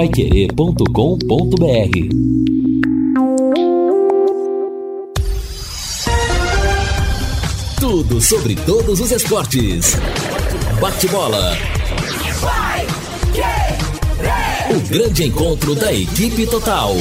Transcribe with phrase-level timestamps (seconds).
[0.00, 0.86] paiquerê.com.br
[7.78, 9.98] Tudo sobre todos os esportes.
[10.80, 11.54] Bate-bola.
[14.70, 16.94] O grande encontro da equipe total.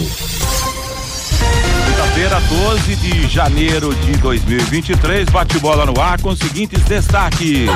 [1.86, 7.70] Quinta-feira, 12 de janeiro de 2023, bate-bola no ar com os seguintes destaques.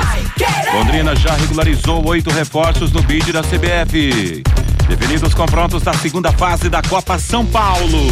[0.74, 4.42] Londrina já regularizou oito reforços no bid da CBF.
[4.88, 8.06] Definidos os confrontos da segunda fase da Copa São Paulo.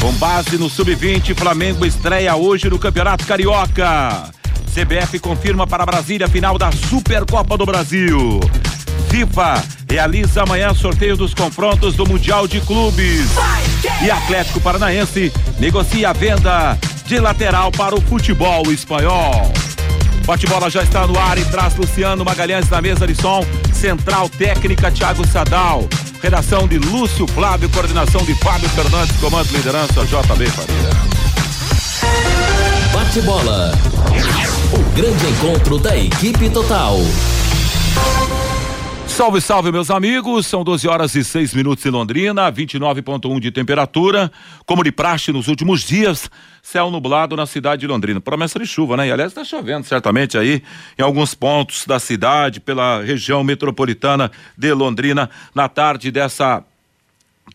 [0.00, 4.30] Com base no Sub-20, Flamengo estreia hoje no Campeonato Carioca.
[4.72, 8.40] CBF confirma para Brasília a final da Supercopa do Brasil.
[9.08, 13.30] FIFA realiza amanhã sorteio dos confrontos do Mundial de Clubes.
[14.04, 19.52] E Atlético Paranaense negocia a venda de lateral para o futebol espanhol.
[20.24, 23.44] Bate-bola já está no ar e traz Luciano Magalhães na mesa de som.
[23.74, 25.86] Central técnica Thiago Sadal.
[26.22, 30.90] Redação de Lúcio Flávio, coordenação de Fábio Fernandes, comando liderança JB Faria.
[32.90, 33.72] Bate-bola.
[34.72, 36.96] O grande encontro da equipe total.
[39.14, 40.44] Salve, salve, meus amigos.
[40.44, 44.28] São 12 horas e 6 minutos em Londrina, 29,1 de temperatura.
[44.66, 46.28] Como de praxe nos últimos dias,
[46.60, 48.20] céu nublado na cidade de Londrina.
[48.20, 49.06] Promessa de chuva, né?
[49.06, 50.64] E aliás, está chovendo certamente aí
[50.98, 56.64] em alguns pontos da cidade, pela região metropolitana de Londrina, na tarde dessa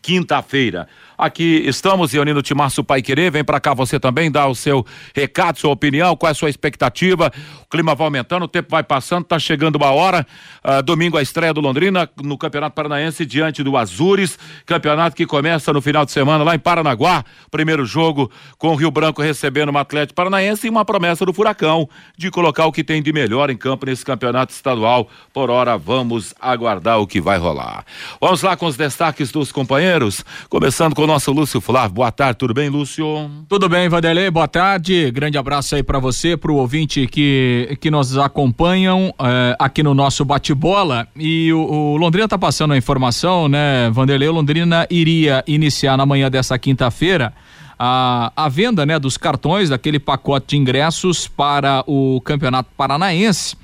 [0.02, 0.88] quinta-feira.
[1.18, 5.60] Aqui estamos, Ionino Timarço Pai Querer, vem para cá você também, dá o seu recado,
[5.60, 7.32] sua opinião, qual é a sua expectativa.
[7.70, 10.26] O clima vai aumentando, o tempo vai passando, tá chegando uma hora.
[10.66, 15.72] Uh, domingo a estreia do Londrina no Campeonato Paranaense diante do Azures, campeonato que começa
[15.72, 17.24] no final de semana lá em Paranaguá.
[17.52, 21.88] Primeiro jogo com o Rio Branco recebendo uma Atlético Paranaense e uma promessa do Furacão
[22.18, 25.08] de colocar o que tem de melhor em campo nesse campeonato estadual.
[25.32, 27.86] Por hora, vamos aguardar o que vai rolar.
[28.20, 31.96] Vamos lá com os destaques dos companheiros, começando com nosso Lúcio Flávio.
[31.96, 33.30] Boa tarde, tudo bem, Lúcio?
[33.48, 35.12] Tudo bem, Vanderlei, boa tarde.
[35.12, 39.94] Grande abraço aí para você, para o ouvinte que, que nos acompanham eh, aqui no
[39.94, 41.08] nosso bate-bola.
[41.16, 44.30] E o, o, Londrina tá passando a informação, né, Vanderlei?
[44.30, 47.34] Londrina iria iniciar na manhã dessa quinta-feira
[47.78, 53.56] a, a venda, né, dos cartões, daquele pacote de ingressos para o Campeonato Paranaense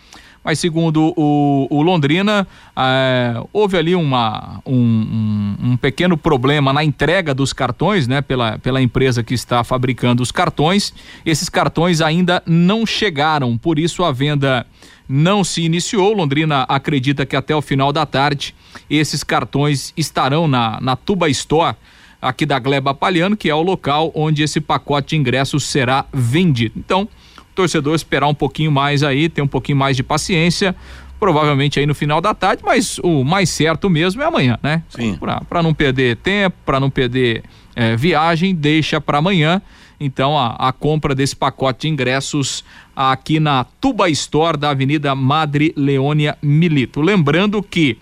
[0.45, 2.47] mas segundo o, o Londrina,
[2.77, 8.59] é, houve ali uma, um, um, um, pequeno problema na entrega dos cartões, né, pela,
[8.59, 10.93] pela empresa que está fabricando os cartões.
[11.25, 14.67] Esses cartões ainda não chegaram, por isso a venda
[15.09, 16.13] não se iniciou.
[16.13, 18.53] Londrina acredita que até o final da tarde
[18.87, 21.75] esses cartões estarão na, na Tuba Store
[22.21, 26.75] aqui da Gleba Palhano, que é o local onde esse pacote de ingressos será vendido.
[26.77, 27.07] Então,
[27.55, 30.75] torcedor esperar um pouquinho mais aí, ter um pouquinho mais de paciência,
[31.19, 34.83] provavelmente aí no final da tarde, mas o mais certo mesmo é amanhã, né?
[34.89, 35.17] Sim.
[35.49, 37.43] Para não perder tempo, para não perder
[37.75, 39.61] é, viagem, deixa para amanhã.
[39.99, 45.73] Então a, a, compra desse pacote de ingressos aqui na Tuba Store da Avenida Madre
[45.75, 47.01] Leônia Milito.
[47.01, 47.97] Lembrando que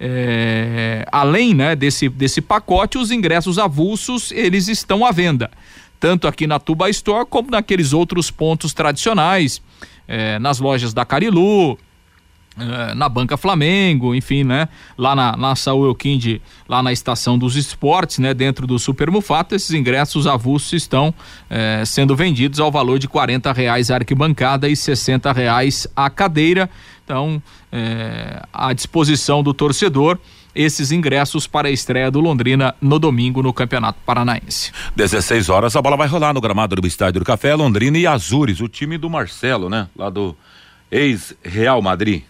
[0.00, 5.50] é, além né, desse, desse pacote, os ingressos avulsos eles estão à venda
[6.04, 9.62] tanto aqui na Tuba Store como naqueles outros pontos tradicionais,
[10.06, 11.78] eh, nas lojas da Carilu,
[12.58, 14.68] eh, na Banca Flamengo, enfim, né?
[14.98, 18.34] Lá na, na Saúl Elquinde, lá na Estação dos Esportes, né?
[18.34, 21.14] Dentro do Super Mufato, esses ingressos avulsos estão
[21.48, 26.68] eh, sendo vendidos ao valor de quarenta reais a arquibancada e sessenta reais a cadeira.
[27.02, 27.42] Então,
[28.52, 30.18] à disposição do torcedor
[30.54, 34.72] esses ingressos para a estreia do Londrina no domingo no Campeonato Paranaense.
[34.94, 38.60] 16 horas, a bola vai rolar no gramado do Estádio do Café, Londrina e Azures,
[38.60, 39.88] o time do Marcelo, né?
[39.96, 40.36] Lá do
[40.90, 42.22] ex-Real Madrid.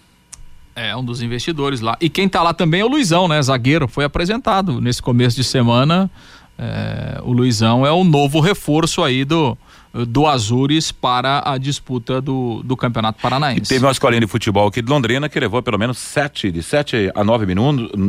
[0.76, 1.96] É, um dos investidores lá.
[2.00, 3.40] E quem tá lá também é o Luizão, né?
[3.40, 6.10] Zagueiro, foi apresentado nesse começo de semana.
[6.58, 9.56] É, o Luizão é o novo reforço aí do,
[9.94, 13.62] do Azures para a disputa do, do Campeonato Paranaense.
[13.62, 16.62] E teve uma escolinha de futebol aqui de Londrina que levou pelo menos sete, de
[16.62, 17.46] sete a nove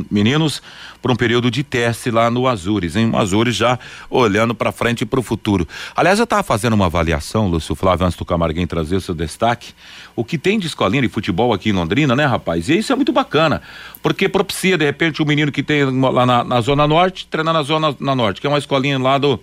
[0.10, 0.64] meninos
[1.02, 3.12] para um período de teste lá no Azures, hein?
[3.14, 3.78] O Azures já
[4.10, 5.68] olhando para frente e para o futuro.
[5.96, 9.74] Aliás, eu estava fazendo uma avaliação, Lúcio Flávio, antes do Camarguinho trazer o seu destaque,
[10.16, 12.68] o que tem de escolinha de futebol aqui em Londrina, né, rapaz?
[12.68, 13.62] E isso é muito bacana,
[14.02, 17.54] porque propicia, de repente, o um menino que tem lá na, na Zona Norte, treinar
[17.54, 19.40] na Zona na Norte, que é uma escolinha lá do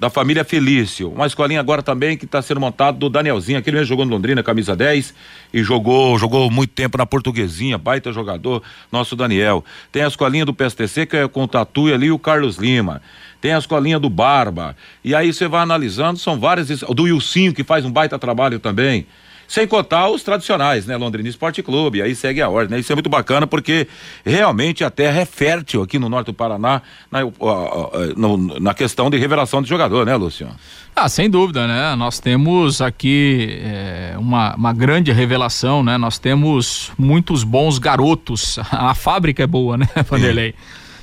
[0.00, 1.12] da família Felício.
[1.12, 4.42] Uma escolinha agora também que está sendo montado do Danielzinho, aquele mesmo jogou no Londrina,
[4.42, 5.12] camisa 10,
[5.52, 9.62] e jogou, jogou muito tempo na Portuguesinha, baita jogador, nosso Daniel.
[9.92, 13.02] Tem a escolinha do PSTC, que é com o Tatu ali e o Carlos Lima.
[13.42, 14.74] Tem a escolinha do Barba.
[15.04, 19.06] E aí você vai analisando, são várias, do Ilcinho, que faz um baita trabalho também.
[19.50, 20.96] Sem contar os tradicionais, né?
[20.96, 22.78] Londrina Esporte Clube, aí segue a ordem, né?
[22.78, 23.88] Isso é muito bacana porque
[24.24, 26.80] realmente a terra é fértil aqui no norte do Paraná
[27.10, 27.18] na,
[28.60, 30.46] na questão de revelação de jogador, né, Lúcio?
[30.94, 31.96] Ah, sem dúvida, né?
[31.96, 35.98] Nós temos aqui é, uma, uma grande revelação, né?
[35.98, 38.56] Nós temos muitos bons garotos.
[38.70, 40.54] A fábrica é boa, né, Vanderlei?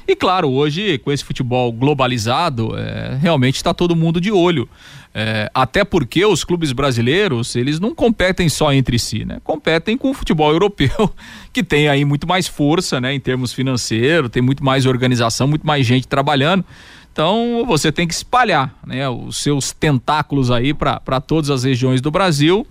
[0.08, 4.70] E claro, hoje, com esse futebol globalizado, é, realmente está todo mundo de olho.
[5.14, 9.40] É, até porque os clubes brasileiros, eles não competem só entre si, né?
[9.44, 11.12] Competem com o futebol europeu,
[11.52, 13.14] que tem aí muito mais força, né?
[13.14, 16.64] Em termos financeiros, tem muito mais organização, muito mais gente trabalhando.
[17.12, 22.12] Então você tem que espalhar né, os seus tentáculos aí para todas as regiões do
[22.12, 22.68] Brasil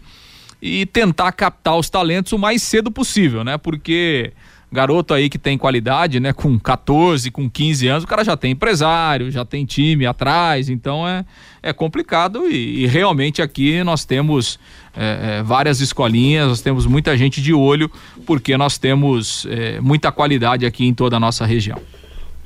[0.62, 3.58] e tentar captar os talentos o mais cedo possível, né?
[3.58, 4.32] Porque
[4.70, 6.32] garoto aí que tem qualidade, né?
[6.32, 11.06] Com 14, com 15 anos, o cara já tem empresário, já tem time atrás, então
[11.06, 11.24] é,
[11.62, 14.58] é complicado e, e realmente aqui nós temos
[14.96, 17.90] é, é, várias escolinhas, nós temos muita gente de olho,
[18.26, 21.80] porque nós temos é, muita qualidade aqui em toda a nossa região.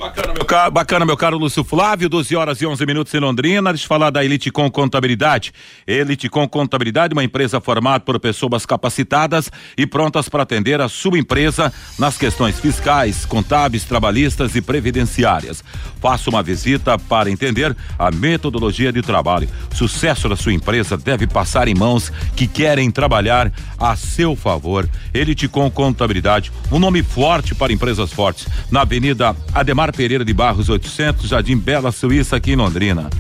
[0.01, 3.71] Bacana meu, caro, bacana, meu caro Lúcio Flávio, 12 horas e 11 minutos em Londrina.
[3.71, 5.53] Deixa eu falar da Elite Com Contabilidade.
[5.87, 11.19] Elite Com Contabilidade, uma empresa formada por pessoas capacitadas e prontas para atender a sua
[11.19, 15.63] empresa nas questões fiscais, contábeis, trabalhistas e previdenciárias.
[16.01, 19.51] Faça uma visita para entender a metodologia de trabalho.
[19.75, 24.89] Sucesso da sua empresa deve passar em mãos que querem trabalhar a seu favor.
[25.13, 28.49] Elite Com Contabilidade, um nome forte para empresas fortes.
[28.71, 33.11] Na Avenida Ademar Pereira de Barros 800, Jardim Bela Suíça, aqui em Londrina.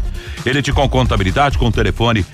[0.44, 2.24] Ele te com contabilidade com o telefone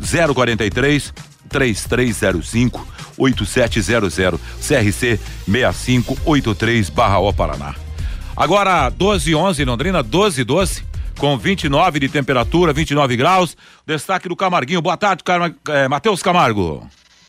[0.00, 1.12] 043
[1.48, 2.86] 3305
[3.16, 7.74] 8700 CRC 6583 barra O Paraná.
[8.36, 10.84] Agora 12 11 Londrina 12 12
[11.18, 13.56] com 29 de temperatura, 29 graus.
[13.86, 14.82] Destaque do Camarguinho.
[14.82, 15.52] Boa tarde, Car...
[15.68, 16.86] é, Matheus Camargo.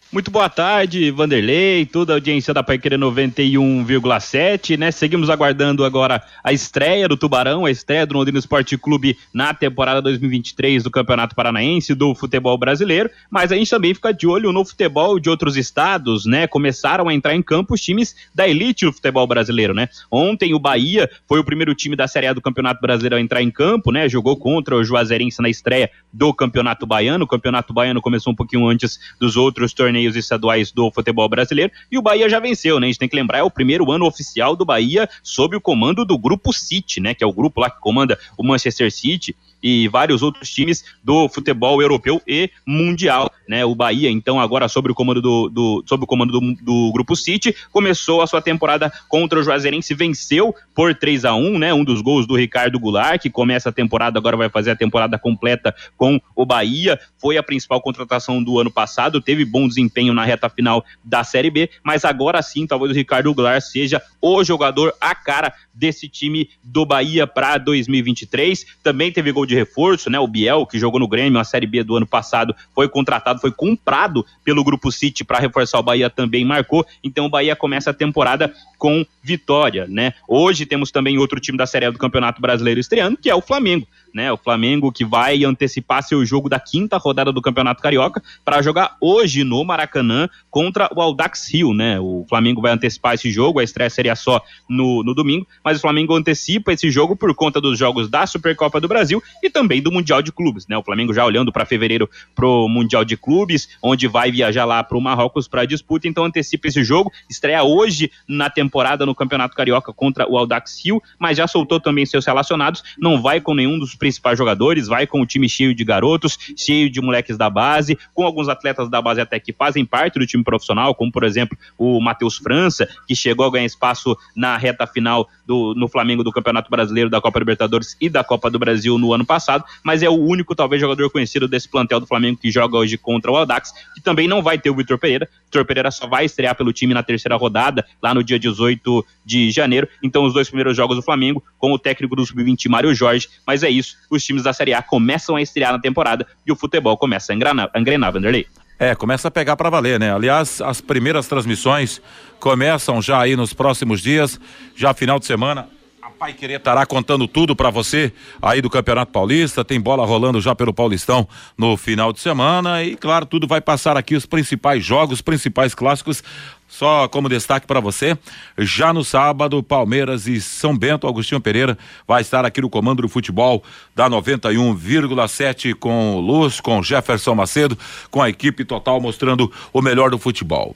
[0.09, 4.89] Muito boa tarde, Vanderlei, toda a audiência da Paiqueira 91,7, né?
[4.89, 10.01] Seguimos aguardando agora a estreia do Tubarão, a estreia do Londrina Esporte Clube na temporada
[10.01, 14.63] 2023 do Campeonato Paranaense do futebol brasileiro, mas a gente também fica de olho no
[14.63, 16.47] futebol de outros estados, né?
[16.47, 19.89] Começaram a entrar em campo os times da elite do futebol brasileiro, né?
[20.09, 23.41] Ontem o Bahia foi o primeiro time da Série A do Campeonato Brasileiro a entrar
[23.43, 24.07] em campo, né?
[24.07, 27.25] Jogou contra o Juazeirense na estreia do Campeonato Baiano.
[27.25, 31.71] O Campeonato Baiano começou um pouquinho antes dos outros torneios torneios estaduais do futebol brasileiro
[31.91, 32.87] e o Bahia já venceu, né?
[32.87, 36.05] A gente tem que lembrar, é o primeiro ano oficial do Bahia sob o comando
[36.05, 37.13] do Grupo City, né?
[37.13, 41.27] Que é o grupo lá que comanda o Manchester City e vários outros times do
[41.29, 43.65] futebol europeu e mundial, né?
[43.65, 47.15] O Bahia, então, agora sob o comando do, do sob o comando do, do, Grupo
[47.15, 51.73] City, começou a sua temporada contra o Juazeirense, venceu por 3 a 1 né?
[51.73, 55.17] Um dos gols do Ricardo Goulart, que começa a temporada, agora vai fazer a temporada
[55.17, 60.23] completa com o Bahia, foi a principal contratação do ano passado, teve bom desempenho na
[60.23, 64.93] reta final da Série B, mas agora sim, talvez o Ricardo Goulart seja o jogador
[65.01, 68.65] a cara desse time do Bahia para 2023.
[68.83, 70.19] Também teve gol de reforço, né?
[70.19, 73.51] O Biel, que jogou no Grêmio, a Série B do ano passado, foi contratado, foi
[73.51, 76.85] comprado pelo Grupo City para reforçar o Bahia, também marcou.
[77.03, 80.13] Então o Bahia começa a temporada com vitória, né?
[80.27, 83.41] Hoje temos também outro time da Série A do Campeonato Brasileiro estreando, que é o
[83.41, 84.31] Flamengo né?
[84.31, 88.97] O Flamengo que vai antecipar seu jogo da quinta rodada do Campeonato Carioca para jogar
[89.01, 91.99] hoje no Maracanã contra o Aldax Rio, né?
[91.99, 95.81] O Flamengo vai antecipar esse jogo, a estreia seria só no, no domingo, mas o
[95.81, 99.91] Flamengo antecipa esse jogo por conta dos jogos da Supercopa do Brasil e também do
[99.91, 100.77] Mundial de Clubes, né?
[100.77, 104.97] O Flamengo já olhando para fevereiro pro Mundial de Clubes, onde vai viajar lá para
[104.97, 109.93] o Marrocos para disputa, então antecipa esse jogo, estreia hoje na temporada no Campeonato Carioca
[109.93, 113.95] contra o Aldax Rio, mas já soltou também seus relacionados, não vai com nenhum dos
[114.07, 118.23] principais jogadores, vai com o time cheio de garotos, cheio de moleques da base, com
[118.23, 121.99] alguns atletas da base até que fazem parte do time profissional, como por exemplo o
[121.99, 126.69] Matheus França, que chegou a ganhar espaço na reta final do, no Flamengo do Campeonato
[126.69, 130.13] Brasileiro, da Copa Libertadores e da Copa do Brasil no ano passado, mas é o
[130.13, 134.01] único, talvez, jogador conhecido desse plantel do Flamengo que joga hoje contra o Aldax, que
[134.01, 135.27] também não vai ter o Vitor Pereira.
[135.45, 139.51] Vitor Pereira só vai estrear pelo time na terceira rodada, lá no dia 18 de
[139.51, 139.87] janeiro.
[140.03, 143.63] Então, os dois primeiros jogos do Flamengo, com o técnico do Sub-20, Mário Jorge, mas
[143.63, 146.97] é isso, os times da Série A começam a estrear na temporada e o futebol
[146.97, 148.47] começa a engrenar, a engrenar Vanderlei.
[148.79, 150.13] É, começa a pegar para valer, né?
[150.13, 151.99] Aliás, as primeiras transmissões
[152.39, 154.39] começam já aí nos próximos dias,
[154.75, 155.67] já final de semana.
[156.07, 159.65] A Pai Querer estará contando tudo para você aí do Campeonato Paulista.
[159.65, 162.81] Tem bola rolando já pelo Paulistão no final de semana.
[162.81, 166.23] E, claro, tudo vai passar aqui os principais jogos, os principais clássicos.
[166.65, 168.17] Só como destaque para você,
[168.57, 173.09] já no sábado, Palmeiras e São Bento, Agostinho Pereira vai estar aqui no comando do
[173.09, 173.61] futebol
[173.93, 177.77] da 91,7 com o Luz, com Jefferson Macedo,
[178.09, 180.73] com a equipe total mostrando o melhor do futebol.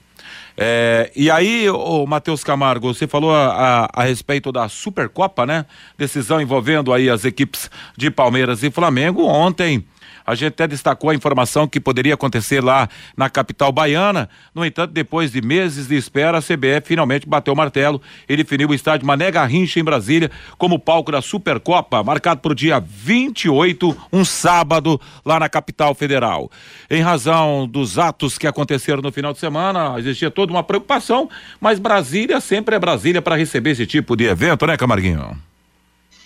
[0.57, 5.65] É, e aí, o Matheus Camargo, você falou a, a, a, respeito da Supercopa, né?
[5.97, 9.25] Decisão envolvendo aí as equipes de Palmeiras e Flamengo.
[9.25, 9.85] Ontem,
[10.25, 14.29] a gente até destacou a informação que poderia acontecer lá na capital baiana.
[14.53, 18.69] No entanto, depois de meses de espera, a CBF finalmente bateu o martelo e definiu
[18.69, 23.97] o estádio Mané Garrincha em Brasília como palco da Supercopa, marcado para o dia 28,
[24.11, 26.49] um sábado, lá na capital federal.
[26.89, 31.79] Em razão dos atos que aconteceram no final de semana, existia toda uma preocupação, mas
[31.79, 35.50] Brasília sempre é Brasília para receber esse tipo de evento, né, Camarguinho?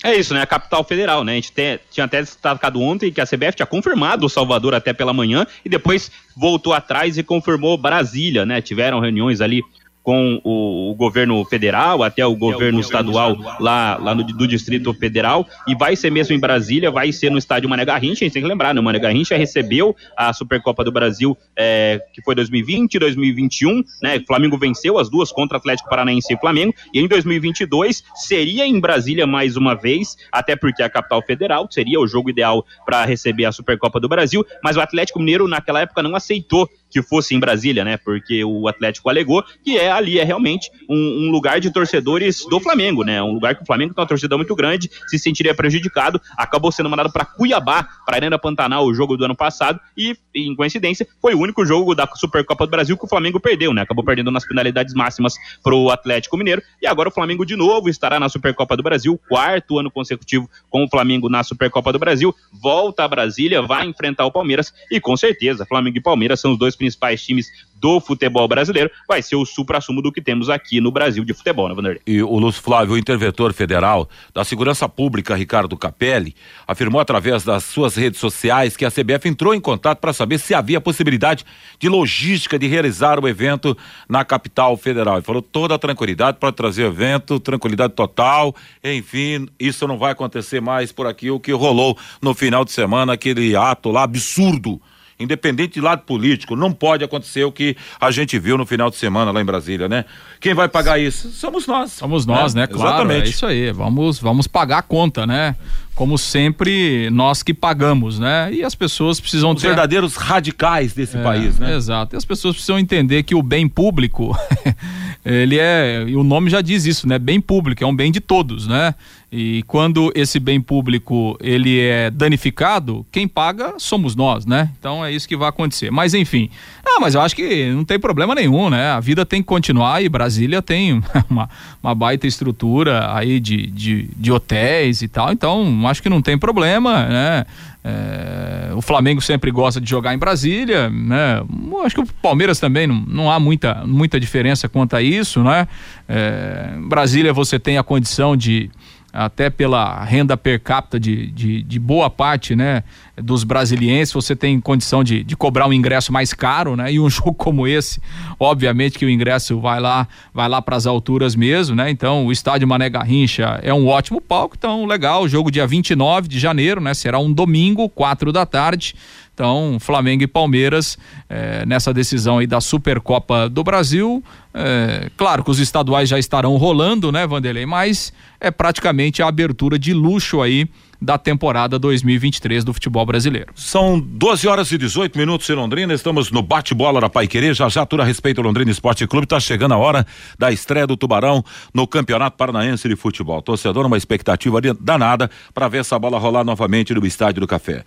[0.03, 0.41] É isso, né?
[0.41, 1.33] A capital federal, né?
[1.33, 4.93] A gente tem, tinha até destacado ontem que a CBF tinha confirmado o Salvador até
[4.93, 8.61] pela manhã e depois voltou atrás e confirmou Brasília, né?
[8.61, 9.63] Tiveram reuniões ali
[10.05, 14.47] com o, o, governo federal, até o governo, o estadual, estadual, lá, lá no, do
[14.47, 18.25] Distrito Federal, e vai ser mesmo em Brasília, vai ser no estádio Mané Garrincha, a
[18.25, 18.79] gente tem que lembrar, né?
[18.79, 24.17] O Mané Garrincha recebeu a Supercopa do Brasil, é, que foi 2020 e 2021, né?
[24.17, 28.79] O Flamengo venceu as duas contra Atlético Paranaense e Flamengo, e em 2022 seria em
[28.79, 33.45] Brasília mais uma vez, até porque a capital federal seria o jogo ideal para receber
[33.45, 37.39] a Supercopa do Brasil, mas o Atlético Mineiro naquela época não aceitou que fosse em
[37.39, 37.97] Brasília, né?
[37.97, 42.59] Porque o Atlético alegou que é ali é realmente um, um, lugar de torcedores do
[42.59, 43.21] Flamengo, né?
[43.21, 46.89] Um lugar que o Flamengo tem uma torcida muito grande, se sentiria prejudicado, acabou sendo
[46.89, 51.33] mandado para Cuiabá, para Arena Pantanal, o jogo do ano passado e, em coincidência, foi
[51.33, 53.81] o único jogo da Supercopa do Brasil que o Flamengo perdeu, né?
[53.81, 58.19] Acabou perdendo nas penalidades máximas pro Atlético Mineiro e agora o Flamengo de novo estará
[58.19, 63.03] na Supercopa do Brasil, quarto ano consecutivo com o Flamengo na Supercopa do Brasil, volta
[63.03, 66.74] a Brasília, vai enfrentar o Palmeiras e com certeza Flamengo e Palmeiras são os dois
[66.75, 67.47] principais times
[67.85, 71.67] do futebol brasileiro, vai ser o supra-sumo do que temos aqui no Brasil de futebol,
[71.67, 72.01] né, Vanderlei?
[72.07, 76.35] E o Lúcio Flávio, o interventor federal da Segurança Pública, Ricardo Capelli,
[76.67, 80.53] afirmou através das suas redes sociais que a CBF entrou em contato para saber se
[80.53, 81.45] havia possibilidade
[81.77, 83.77] de logística de realizar o evento
[84.09, 85.17] na capital federal.
[85.17, 90.11] Ele falou toda a tranquilidade para trazer o evento, tranquilidade total, enfim, isso não vai
[90.11, 94.81] acontecer mais por aqui, o que rolou no final de semana, aquele ato lá absurdo
[95.19, 98.97] independente de lado político, não pode acontecer o que a gente viu no final de
[98.97, 100.05] semana lá em Brasília, né?
[100.39, 101.29] Quem vai pagar isso?
[101.31, 101.91] Somos nós.
[101.91, 102.61] Somos nós, né?
[102.61, 102.67] né?
[102.67, 103.27] Claro, Exatamente.
[103.27, 103.71] é isso aí.
[103.71, 105.55] Vamos, vamos pagar a conta, né?
[105.95, 108.53] Como sempre, nós que pagamos, né?
[108.53, 109.69] E as pessoas precisam Os ter...
[109.69, 111.75] verdadeiros radicais desse é, país, né?
[111.75, 112.15] Exato.
[112.15, 114.37] E as pessoas precisam entender que o bem público,
[115.23, 117.17] ele é, e o nome já diz isso, né?
[117.17, 118.93] Bem público, é um bem de todos, né?
[119.37, 124.69] E quando esse bem público ele é danificado, quem paga somos nós, né?
[124.79, 125.91] Então é isso que vai acontecer.
[125.91, 126.49] Mas enfim,
[126.85, 128.91] ah, mas eu acho que não tem problema nenhum, né?
[128.91, 131.49] A vida tem que continuar e Brasília tem uma,
[131.83, 136.37] uma baita estrutura aí de, de, de hotéis e tal, então acho que não tem
[136.37, 137.45] problema, né?
[137.83, 141.43] É, o Flamengo sempre gosta de jogar em Brasília, né?
[141.85, 145.67] Acho que o Palmeiras também não, não há muita, muita diferença quanto a isso, né?
[146.09, 148.71] É, Brasília você tem a condição de
[149.15, 152.83] até pela renda per capita de, de, de, boa parte né,
[153.15, 156.91] dos brasilienses, você tem condição de, de cobrar um ingresso mais caro, né?
[156.91, 158.01] E um jogo como esse,
[158.37, 161.89] obviamente que o ingresso vai lá, vai lá para as alturas mesmo, né?
[161.89, 166.27] Então, o estádio Mané Garrincha é um ótimo palco, então legal, o jogo dia 29
[166.27, 166.93] de janeiro, né?
[166.93, 168.95] Será um domingo, quatro da tarde.
[169.35, 170.97] Então, Flamengo e Palmeiras
[171.29, 174.23] é, nessa decisão aí da Supercopa do Brasil.
[174.53, 177.65] É, claro que os estaduais já estarão rolando, né, Vanderlei?
[177.65, 180.69] Mas é praticamente a abertura de luxo aí
[181.01, 183.51] da temporada 2023 do futebol brasileiro.
[183.55, 187.67] São 12 horas e 18 minutos em Londrina, estamos no bate-bola da Pai Querer, já
[187.69, 190.05] já tudo a respeito do Londrina Esporte Clube, está chegando a hora
[190.39, 193.41] da estreia do Tubarão no Campeonato Paranaense de Futebol.
[193.41, 197.83] Torcedor, uma expectativa danada para ver essa bola rolar novamente no Estádio do Café.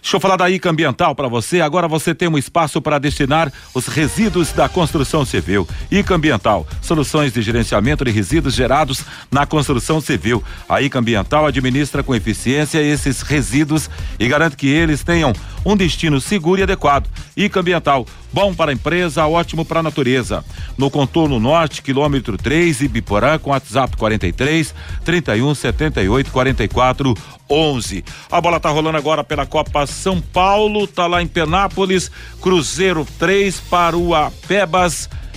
[0.00, 3.52] Deixa eu falar da ICA Ambiental para você, agora você tem um espaço para destinar
[3.74, 5.66] os resíduos da construção civil.
[5.90, 10.42] ICA Ambiental, soluções de gerenciamento de resíduos gerados na construção civil.
[10.68, 15.32] A ICA Ambiental administra com eficiência esses resíduos e garante que eles tenham
[15.64, 17.08] um destino seguro e adequado.
[17.36, 20.44] ICA Ambiental, bom para a empresa, ótimo para a natureza.
[20.76, 24.74] No contorno norte, quilômetro 3, Ibiporã, com WhatsApp 43
[25.04, 27.14] 31 78 44
[27.50, 28.04] 11.
[28.30, 33.60] A bola tá rolando agora pela Copa São Paulo, tá lá em Penápolis, Cruzeiro 3
[33.60, 34.10] para o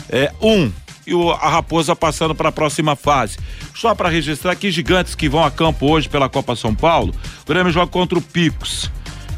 [0.10, 0.48] é, 1.
[0.48, 0.72] Um.
[1.08, 3.38] e o, a Raposa passando para a próxima fase.
[3.74, 7.14] Só para registrar aqui, gigantes que vão a campo hoje pela Copa São Paulo.
[7.44, 8.92] O Grêmio joga contra o Picos.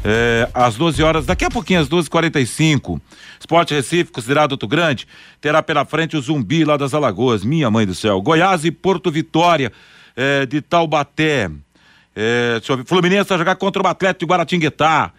[0.06, 3.00] É, às 12 horas, daqui a pouquinho, às 12h45.
[3.40, 5.08] Esporte Recife, considerado outro grande,
[5.40, 7.42] terá pela frente o Zumbi lá das Alagoas.
[7.42, 8.20] Minha mãe do céu.
[8.20, 9.72] Goiás e Porto Vitória
[10.14, 11.50] é, de Taubaté.
[12.14, 12.86] É, deixa eu ver.
[12.86, 15.12] Fluminense vai jogar contra o Atlético de Guaratinguetá.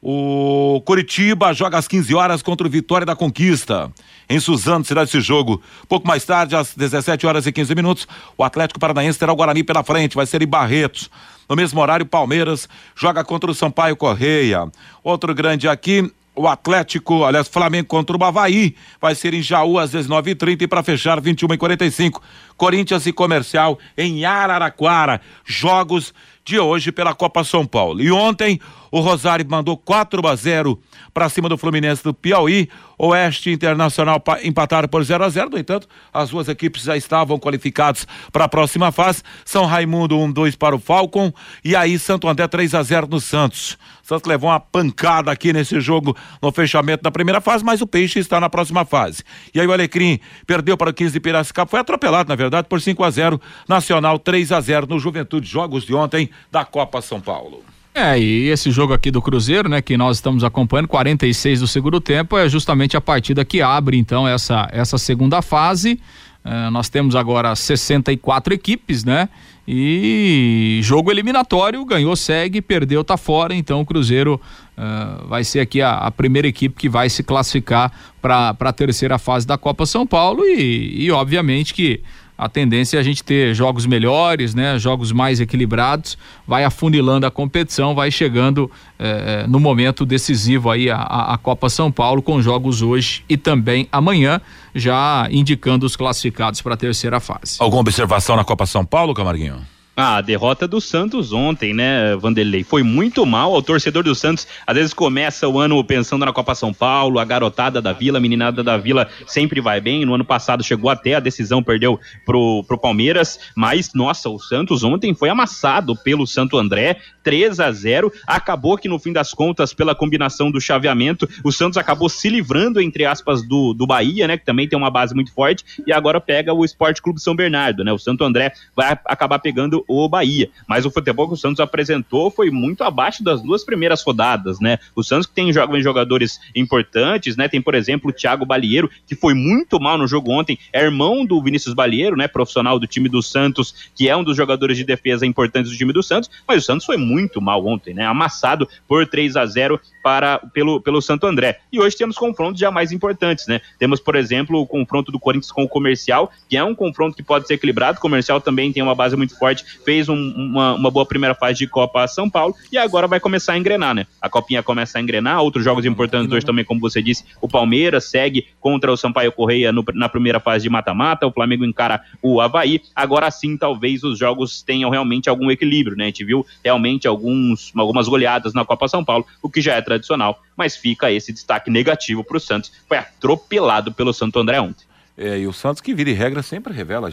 [0.00, 3.90] O Curitiba joga às 15 horas contra o Vitória da Conquista.
[4.28, 5.60] Em Suzano será esse jogo.
[5.88, 9.64] Pouco mais tarde, às 17 horas e 15 minutos, o Atlético Paranaense terá o Guarani
[9.64, 11.10] pela frente, vai ser em Barretos.
[11.48, 14.70] No mesmo horário, Palmeiras joga contra o Sampaio Correia.
[15.02, 19.92] Outro grande aqui, o Atlético, aliás, Flamengo contra o Bavaí, vai ser em Jaú às
[19.92, 22.20] 19h30 e para fechar 21h45.
[22.56, 25.20] Corinthians e Comercial em Araraquara.
[25.44, 26.14] Jogos
[26.44, 28.00] de hoje pela Copa São Paulo.
[28.00, 28.58] E ontem
[28.90, 30.80] o Rosário mandou 4 a 0
[31.12, 32.70] para cima do Fluminense do Piauí.
[32.96, 38.06] Oeste Internacional empataram por 0 a 0 No entanto, as duas equipes já estavam qualificadas
[38.32, 39.22] para a próxima fase.
[39.44, 41.30] São Raimundo 1-2 para o Falcon
[41.62, 43.76] e aí Santo André 3 a 0 no Santos.
[44.08, 48.18] Santos levou uma pancada aqui nesse jogo no fechamento da primeira fase, mas o Peixe
[48.18, 49.22] está na próxima fase.
[49.54, 52.80] E aí o Alecrim perdeu para o 15 de Piracicaba, foi atropelado, na verdade, por
[52.80, 53.38] 5 a 0
[53.68, 57.62] Nacional 3 a 0 no Juventude Jogos de ontem da Copa São Paulo.
[57.94, 62.00] É, e esse jogo aqui do Cruzeiro, né, que nós estamos acompanhando, 46 do segundo
[62.00, 66.00] tempo, é justamente a partida que abre então essa, essa segunda fase.
[66.48, 69.28] Uh, nós temos agora 64 equipes, né?
[69.70, 73.54] E jogo eliminatório, ganhou, segue, perdeu, tá fora.
[73.54, 74.40] Então o Cruzeiro
[74.78, 79.18] uh, vai ser aqui a, a, primeira equipe que vai se classificar para a terceira
[79.18, 80.42] fase da Copa São Paulo.
[80.46, 82.00] E, e obviamente que
[82.38, 84.78] a tendência é a gente ter jogos melhores, né?
[84.78, 86.16] Jogos mais equilibrados,
[86.46, 91.68] vai afunilando a competição, vai chegando eh, eh, no momento decisivo aí a, a, Copa
[91.68, 94.40] São Paulo com jogos hoje e também amanhã,
[94.72, 97.56] já indicando os classificados para a terceira fase.
[97.58, 99.58] Alguma observação na Copa São Paulo, Camarguinho?
[100.00, 102.62] Ah, a derrota do Santos ontem, né, Vanderlei?
[102.62, 103.52] Foi muito mal.
[103.52, 107.24] O torcedor do Santos às vezes começa o ano pensando na Copa São Paulo, a
[107.24, 110.04] garotada da Vila, a meninada da Vila sempre vai bem.
[110.04, 114.84] No ano passado chegou até a decisão, perdeu pro, pro Palmeiras, mas nossa, o Santos
[114.84, 118.12] ontem foi amassado pelo Santo André, 3 a 0.
[118.24, 122.80] Acabou que no fim das contas, pela combinação do chaveamento, o Santos acabou se livrando,
[122.80, 126.20] entre aspas, do, do Bahia, né, que também tem uma base muito forte, e agora
[126.20, 127.92] pega o Esporte Clube São Bernardo, né?
[127.92, 130.50] O Santo André vai acabar pegando o Bahia.
[130.68, 134.78] Mas o futebol que o Santos apresentou foi muito abaixo das duas primeiras rodadas, né?
[134.94, 137.48] O Santos que tem jogos jogadores importantes, né?
[137.48, 141.24] Tem, por exemplo, o Thiago Balieiro, que foi muito mal no jogo ontem, é irmão
[141.24, 142.28] do Vinícius Balieiro, né?
[142.28, 145.92] Profissional do time do Santos, que é um dos jogadores de defesa importantes do time
[145.92, 148.04] do Santos, mas o Santos foi muito mal ontem, né?
[148.04, 151.60] Amassado por 3 a 0 para, pelo, pelo Santo André.
[151.72, 153.60] E hoje temos confrontos já mais importantes, né?
[153.78, 157.22] Temos, por exemplo, o confronto do Corinthians com o Comercial, que é um confronto que
[157.22, 157.98] pode ser equilibrado.
[157.98, 161.58] O Comercial também tem uma base muito forte, fez um, uma, uma boa primeira fase
[161.58, 164.06] de Copa São Paulo e agora vai começar a engrenar, né?
[164.20, 168.04] A Copinha começa a engrenar, outros jogos importantes hoje também, como você disse, o Palmeiras
[168.04, 172.40] segue contra o Sampaio Correia no, na primeira fase de mata-mata, o Flamengo encara o
[172.40, 172.80] Havaí.
[172.94, 176.04] Agora sim, talvez os jogos tenham realmente algum equilíbrio, né?
[176.04, 179.82] A gente viu realmente alguns, algumas goleadas na Copa São Paulo, o que já é
[179.82, 182.72] tradicional, mas fica esse destaque negativo para o Santos.
[182.88, 184.86] Foi atropelado pelo Santo André ontem.
[185.16, 187.10] É, e o Santos que vira e regra sempre revela,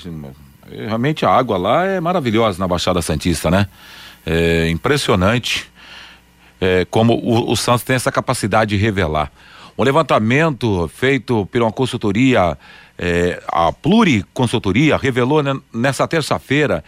[0.69, 3.67] realmente a água lá é maravilhosa na Baixada Santista, né?
[4.25, 5.69] É impressionante
[6.59, 9.31] é, como o, o Santos tem essa capacidade de revelar.
[9.77, 12.57] Um levantamento feito por uma consultoria,
[12.97, 16.83] é, a Pluriconsultoria, revelou né, nessa terça-feira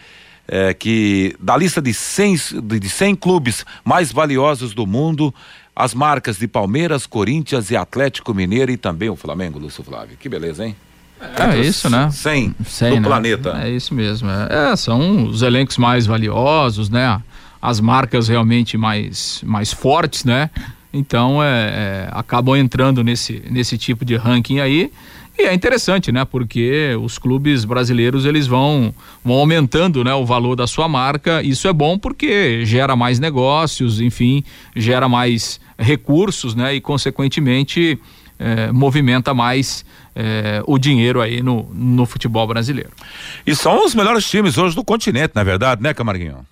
[0.48, 2.38] é, que da lista de 100,
[2.80, 5.36] de 100 clubes mais valiosos do mundo,
[5.76, 10.18] as marcas de Palmeiras, Corinthians e Atlético Mineiro e também o Flamengo, Lúcio Flávio.
[10.18, 10.76] Que beleza, hein?
[11.20, 12.10] É, é isso, né?
[12.12, 13.02] 100, 100 do né?
[13.02, 13.60] planeta.
[13.64, 14.30] É isso mesmo.
[14.30, 17.22] É, é, são os elencos mais valiosos, né?
[17.62, 20.50] As marcas realmente mais, mais fortes, né?
[20.94, 24.92] Então, é, é, acabam entrando nesse, nesse tipo de ranking aí.
[25.38, 26.26] E é interessante, né?
[26.26, 31.44] Porque os clubes brasileiros eles vão, vão aumentando, né, o valor da sua marca.
[31.44, 34.44] Isso é bom porque gera mais negócios, enfim,
[34.76, 36.74] gera mais recursos, né?
[36.74, 38.00] E consequentemente
[38.40, 42.92] é, movimenta mais é, o dinheiro aí no, no futebol brasileiro.
[43.46, 46.46] E são os melhores times hoje do continente, na é verdade, né, Camarguinho?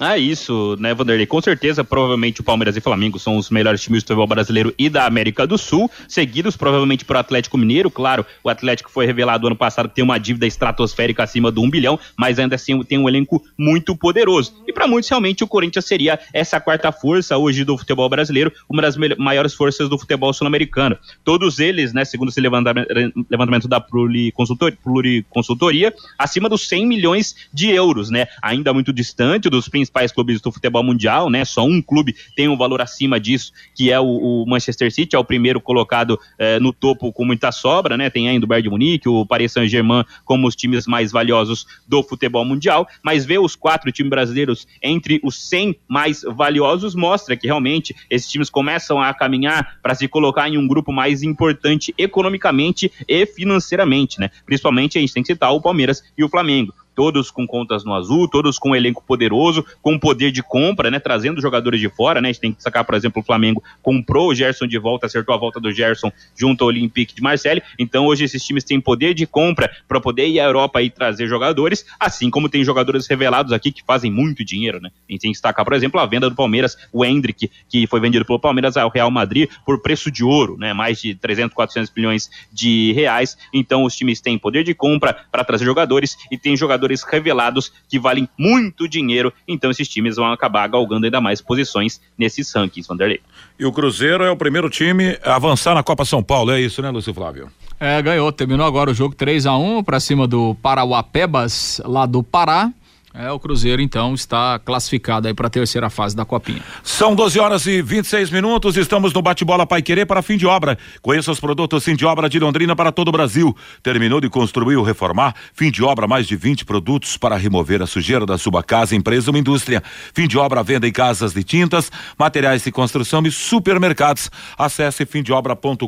[0.00, 1.26] Ah, isso, né, Vanderlei?
[1.26, 4.74] Com certeza, provavelmente o Palmeiras e o Flamengo são os melhores times do futebol brasileiro
[4.78, 7.90] e da América do Sul, seguidos provavelmente por Atlético Mineiro.
[7.90, 12.00] Claro, o Atlético foi revelado ano passado tem uma dívida estratosférica acima do 1 bilhão,
[12.16, 14.54] mas ainda assim tem um elenco muito poderoso.
[14.66, 18.80] E para muitos, realmente, o Corinthians seria essa quarta força hoje do futebol brasileiro, uma
[18.80, 20.96] das maiores forças do futebol sul-americano.
[21.22, 28.26] Todos eles, né, segundo esse levantamento da Pluriconsultoria, acima dos 100 milhões de euros, né?
[28.42, 31.44] Ainda muito distante dos principais principais clubes do futebol mundial, né?
[31.44, 35.18] Só um clube tem um valor acima disso, que é o, o Manchester City, é
[35.18, 38.08] o primeiro colocado eh, no topo com muita sobra, né?
[38.08, 42.02] Tem ainda o Bayern de Munique, o Paris Saint-Germain como os times mais valiosos do
[42.02, 47.46] futebol mundial, mas ver os quatro times brasileiros entre os 100 mais valiosos mostra que
[47.46, 52.90] realmente esses times começam a caminhar para se colocar em um grupo mais importante economicamente
[53.08, 54.30] e financeiramente, né?
[54.46, 57.94] Principalmente a gente tem que citar o Palmeiras e o Flamengo todos com contas no
[57.94, 62.20] azul, todos com um elenco poderoso, com poder de compra, né, trazendo jogadores de fora,
[62.20, 65.06] né, a gente tem que sacar, por exemplo, o Flamengo comprou o Gerson de volta,
[65.06, 68.80] acertou a volta do Gerson junto ao Olympique de Marseille, então hoje esses times têm
[68.80, 73.06] poder de compra para poder ir à Europa e trazer jogadores, assim como tem jogadores
[73.06, 76.06] revelados aqui que fazem muito dinheiro, né, a gente tem que destacar, por exemplo, a
[76.06, 80.10] venda do Palmeiras, o Hendrick, que foi vendido pelo Palmeiras ao Real Madrid por preço
[80.10, 84.64] de ouro, né, mais de 300, 400 milhões de reais, então os times têm poder
[84.64, 89.70] de compra para trazer jogadores e tem jogadores jogadores revelados que valem muito dinheiro, então
[89.70, 93.20] esses times vão acabar galgando ainda mais posições nesses rankings, Vanderlei.
[93.58, 96.82] E o Cruzeiro é o primeiro time a avançar na Copa São Paulo, é isso,
[96.82, 97.50] né, Lúcio Flávio?
[97.78, 102.22] É, ganhou, terminou agora o jogo 3 a 1 para cima do Parauapebas, lá do
[102.22, 102.70] Pará.
[103.14, 106.62] É, o Cruzeiro então está classificado aí para a terceira fase da Copinha.
[106.82, 110.78] São 12 horas e 26 minutos, estamos no bate-bola Pai Querer para fim de obra.
[111.02, 113.54] Conheça os produtos fim de obra de Londrina para todo o Brasil.
[113.82, 115.34] Terminou de construir ou reformar?
[115.52, 119.30] Fim de obra, mais de 20 produtos para remover a sujeira da sua casa, empresa
[119.30, 119.82] ou indústria.
[120.14, 124.30] Fim de obra, venda em casas de tintas, materiais de construção e supermercados.
[124.56, 125.86] Acesse fimdeobra.com.br.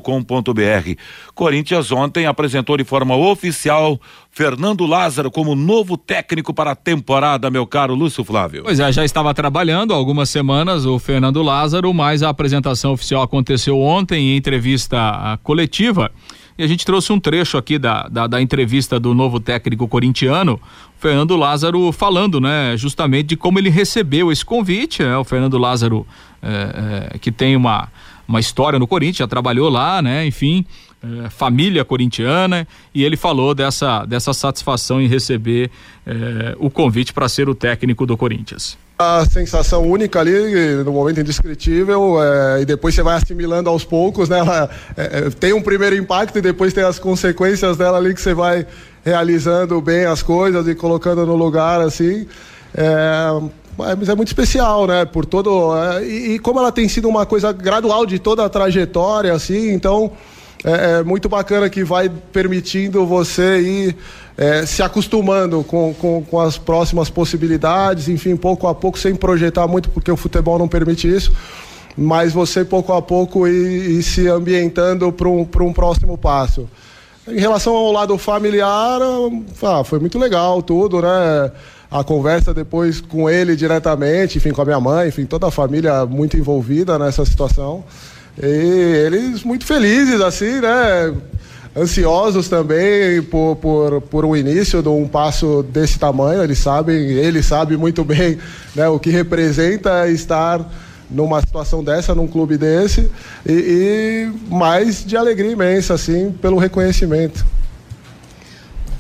[1.35, 3.99] Corinthians ontem apresentou de forma oficial
[4.35, 8.65] Fernando Lázaro como novo técnico para a temporada, meu caro Lúcio Flávio.
[8.65, 13.23] Pois é, já estava trabalhando há algumas semanas o Fernando Lázaro, mas a apresentação oficial
[13.23, 16.11] aconteceu ontem em entrevista coletiva.
[16.59, 20.61] E a gente trouxe um trecho aqui da, da, da entrevista do novo técnico corintiano,
[20.99, 25.01] Fernando Lázaro, falando, né, justamente de como ele recebeu esse convite.
[25.01, 25.17] Né?
[25.17, 26.05] O Fernando Lázaro,
[26.43, 27.89] é, é, que tem uma,
[28.27, 30.67] uma história no Corinthians, já trabalhou lá, né, enfim,
[31.05, 35.71] é, família corintiana e ele falou dessa, dessa satisfação em receber
[36.07, 38.79] é, o convite para ser o técnico do Corinthians.
[38.99, 40.33] A sensação única ali,
[40.85, 44.39] no momento indescritível, é, e depois você vai assimilando aos poucos, né?
[44.39, 44.71] Ela,
[45.39, 48.67] tem um primeiro impacto e depois tem as consequências dela ali que você vai
[49.05, 52.27] realizando bem as coisas e colocando no lugar, assim.
[53.77, 55.05] mas é muito especial, né?
[55.05, 55.75] Por todo.
[56.03, 60.13] E, e como ela tem sido uma coisa gradual de toda a trajetória, assim, então
[60.65, 63.97] é, é muito bacana que vai permitindo você ir
[64.37, 69.69] é, se acostumando com, com, com, as próximas possibilidades, enfim, pouco a pouco, sem projetar
[69.69, 71.33] muito, porque o futebol não permite isso,
[71.97, 76.69] mas você pouco a pouco ir, ir se ambientando para um, um próximo passo.
[77.29, 79.01] Em relação ao lado familiar,
[79.63, 81.53] ah, foi muito legal tudo, né?
[81.91, 86.05] A conversa depois com ele diretamente, enfim, com a minha mãe, enfim, toda a família
[86.05, 87.85] muito envolvida nessa situação.
[88.43, 88.47] E
[89.07, 91.15] eles muito felizes, assim, né?
[91.77, 96.43] Ansiosos também por, por, por um início de um passo desse tamanho.
[96.43, 98.39] Eles sabem, ele sabe muito bem
[98.75, 100.65] né, o que representa estar
[101.11, 103.11] numa situação dessa, num clube desse,
[103.47, 107.45] e, e mais de alegria imensa, assim, pelo reconhecimento.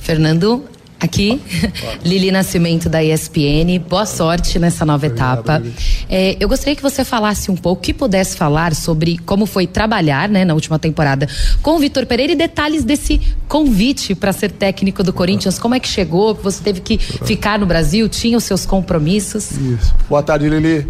[0.01, 0.65] Fernando,
[1.01, 1.41] Aqui,
[2.05, 3.79] Lili Nascimento da ESPN.
[3.89, 5.63] Boa sorte nessa nova Obrigado, etapa.
[6.09, 10.29] É, eu gostaria que você falasse um pouco, que pudesse falar sobre como foi trabalhar,
[10.29, 11.29] né, na última temporada
[11.63, 15.59] com o Vitor Pereira e detalhes desse convite para ser técnico do Corinthians.
[15.59, 16.35] Como é que chegou?
[16.35, 18.09] Você teve que ficar no Brasil?
[18.09, 19.51] Tinha os seus compromissos?
[19.53, 19.95] Isso.
[20.09, 20.87] Boa tarde, Lili.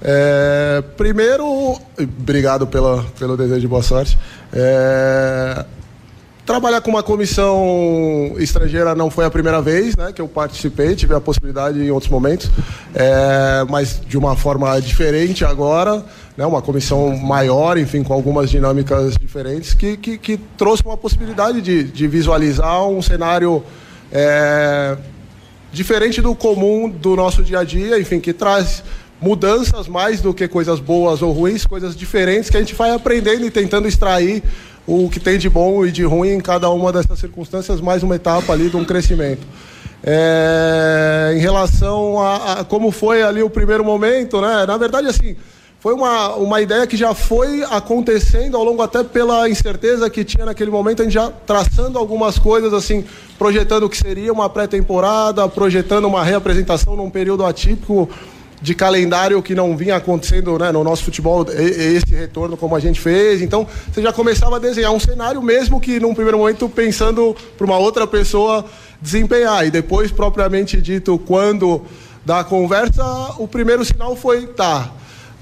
[0.00, 4.16] É, primeiro, obrigado pela, pelo desejo de boa sorte.
[4.52, 5.64] É,
[6.48, 11.14] Trabalhar com uma comissão estrangeira não foi a primeira vez né, que eu participei, tive
[11.14, 12.50] a possibilidade em outros momentos,
[12.94, 16.02] é, mas de uma forma diferente agora,
[16.38, 21.60] né, uma comissão maior, enfim, com algumas dinâmicas diferentes, que, que, que trouxe uma possibilidade
[21.60, 23.62] de, de visualizar um cenário
[24.10, 24.96] é,
[25.70, 28.82] diferente do comum do nosso dia a dia, enfim, que traz
[29.20, 33.44] mudanças mais do que coisas boas ou ruins, coisas diferentes que a gente vai aprendendo
[33.44, 34.42] e tentando extrair
[34.88, 38.16] o que tem de bom e de ruim em cada uma dessas circunstâncias, mais uma
[38.16, 39.46] etapa ali de um crescimento.
[40.02, 44.64] É, em relação a, a, como foi ali o primeiro momento, né?
[44.64, 45.36] Na verdade, assim,
[45.78, 50.46] foi uma, uma ideia que já foi acontecendo ao longo até pela incerteza que tinha
[50.46, 53.04] naquele momento, a gente já traçando algumas coisas, assim,
[53.38, 58.08] projetando o que seria uma pré-temporada, projetando uma reapresentação num período atípico
[58.60, 63.00] de calendário que não vinha acontecendo né, no nosso futebol, esse retorno como a gente
[63.00, 63.40] fez.
[63.40, 67.64] Então, você já começava a desenhar um cenário, mesmo que num primeiro momento pensando para
[67.64, 68.64] uma outra pessoa
[69.00, 69.66] desempenhar.
[69.66, 71.82] E depois, propriamente dito, quando
[72.24, 73.04] da conversa,
[73.38, 74.92] o primeiro sinal foi: tá,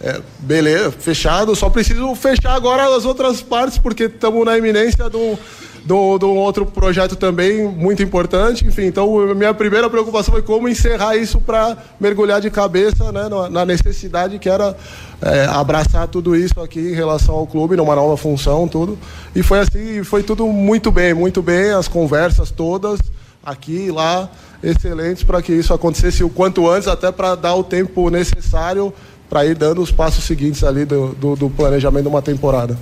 [0.00, 5.38] é, beleza, fechado, só preciso fechar agora as outras partes, porque estamos na iminência do
[5.86, 8.66] de um outro projeto também muito importante.
[8.66, 13.64] Enfim, então minha primeira preocupação foi como encerrar isso para mergulhar de cabeça né, na
[13.64, 14.76] necessidade que era
[15.22, 18.98] é, abraçar tudo isso aqui em relação ao clube, numa nova função, tudo.
[19.34, 22.98] E foi assim, foi tudo muito bem, muito bem, as conversas todas
[23.44, 24.28] aqui e lá,
[24.60, 28.92] excelentes para que isso acontecesse o quanto antes, até para dar o tempo necessário
[29.30, 32.76] para ir dando os passos seguintes ali do, do, do planejamento de uma temporada.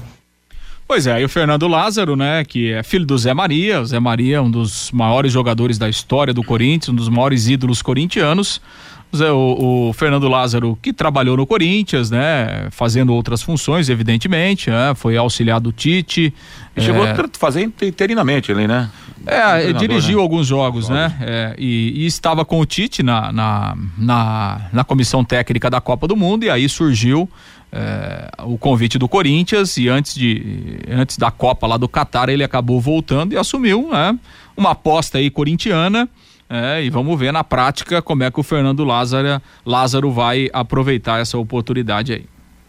[0.86, 3.98] Pois é, e o Fernando Lázaro, né, que é filho do Zé Maria, o Zé
[3.98, 8.60] Maria, um dos maiores jogadores da história do Corinthians, um dos maiores ídolos corintianos.
[9.12, 12.66] O, o, Fernando Lázaro, que trabalhou no Corinthians, né?
[12.72, 16.34] Fazendo outras funções, evidentemente, né, foi auxiliar do Tite.
[16.76, 17.12] E chegou é...
[17.12, 18.90] a fazer interinamente ali, né?
[19.24, 20.22] É, dirigiu né?
[20.22, 21.16] alguns jogos, né?
[21.20, 26.08] É, e, e, estava com o Tite na, na, na, na comissão técnica da Copa
[26.08, 27.30] do Mundo, e aí surgiu
[27.76, 32.44] é, o convite do Corinthians e antes, de, antes da Copa lá do Catar ele
[32.44, 34.16] acabou voltando e assumiu né,
[34.56, 36.08] uma aposta aí corintiana.
[36.48, 41.20] É, e vamos ver na prática como é que o Fernando Lázaro, Lázaro vai aproveitar
[41.20, 42.26] essa oportunidade aí.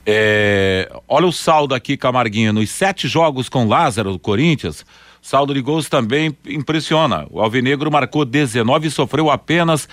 [0.07, 2.53] É, olha o saldo aqui, Camarguinho.
[2.53, 4.85] Nos sete jogos com Lázaro do Corinthians,
[5.21, 7.27] saldo de gols também impressiona.
[7.29, 9.89] O Alvinegro marcou 19 e sofreu apenas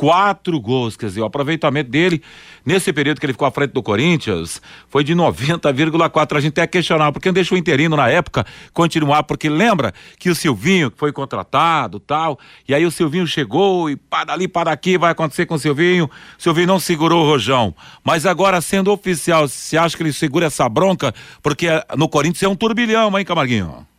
[0.00, 2.22] quatro gols, quer dizer, o aproveitamento dele
[2.64, 6.38] nesse período que ele ficou à frente do Corinthians foi de 90,4.
[6.38, 10.30] A gente até questionava, porque não deixou o interino na época continuar, porque lembra que
[10.30, 14.96] o Silvinho foi contratado tal, e aí o Silvinho chegou e para ali, para aqui,
[14.96, 16.06] vai acontecer com o Silvinho.
[16.38, 17.74] O Silvinho não segurou o Rojão.
[18.02, 21.14] Mas agora, sendo oficial, você acha que ele segura essa bronca?
[21.42, 23.89] Porque no Corinthians é um turbilhão, hein, Camarguinho?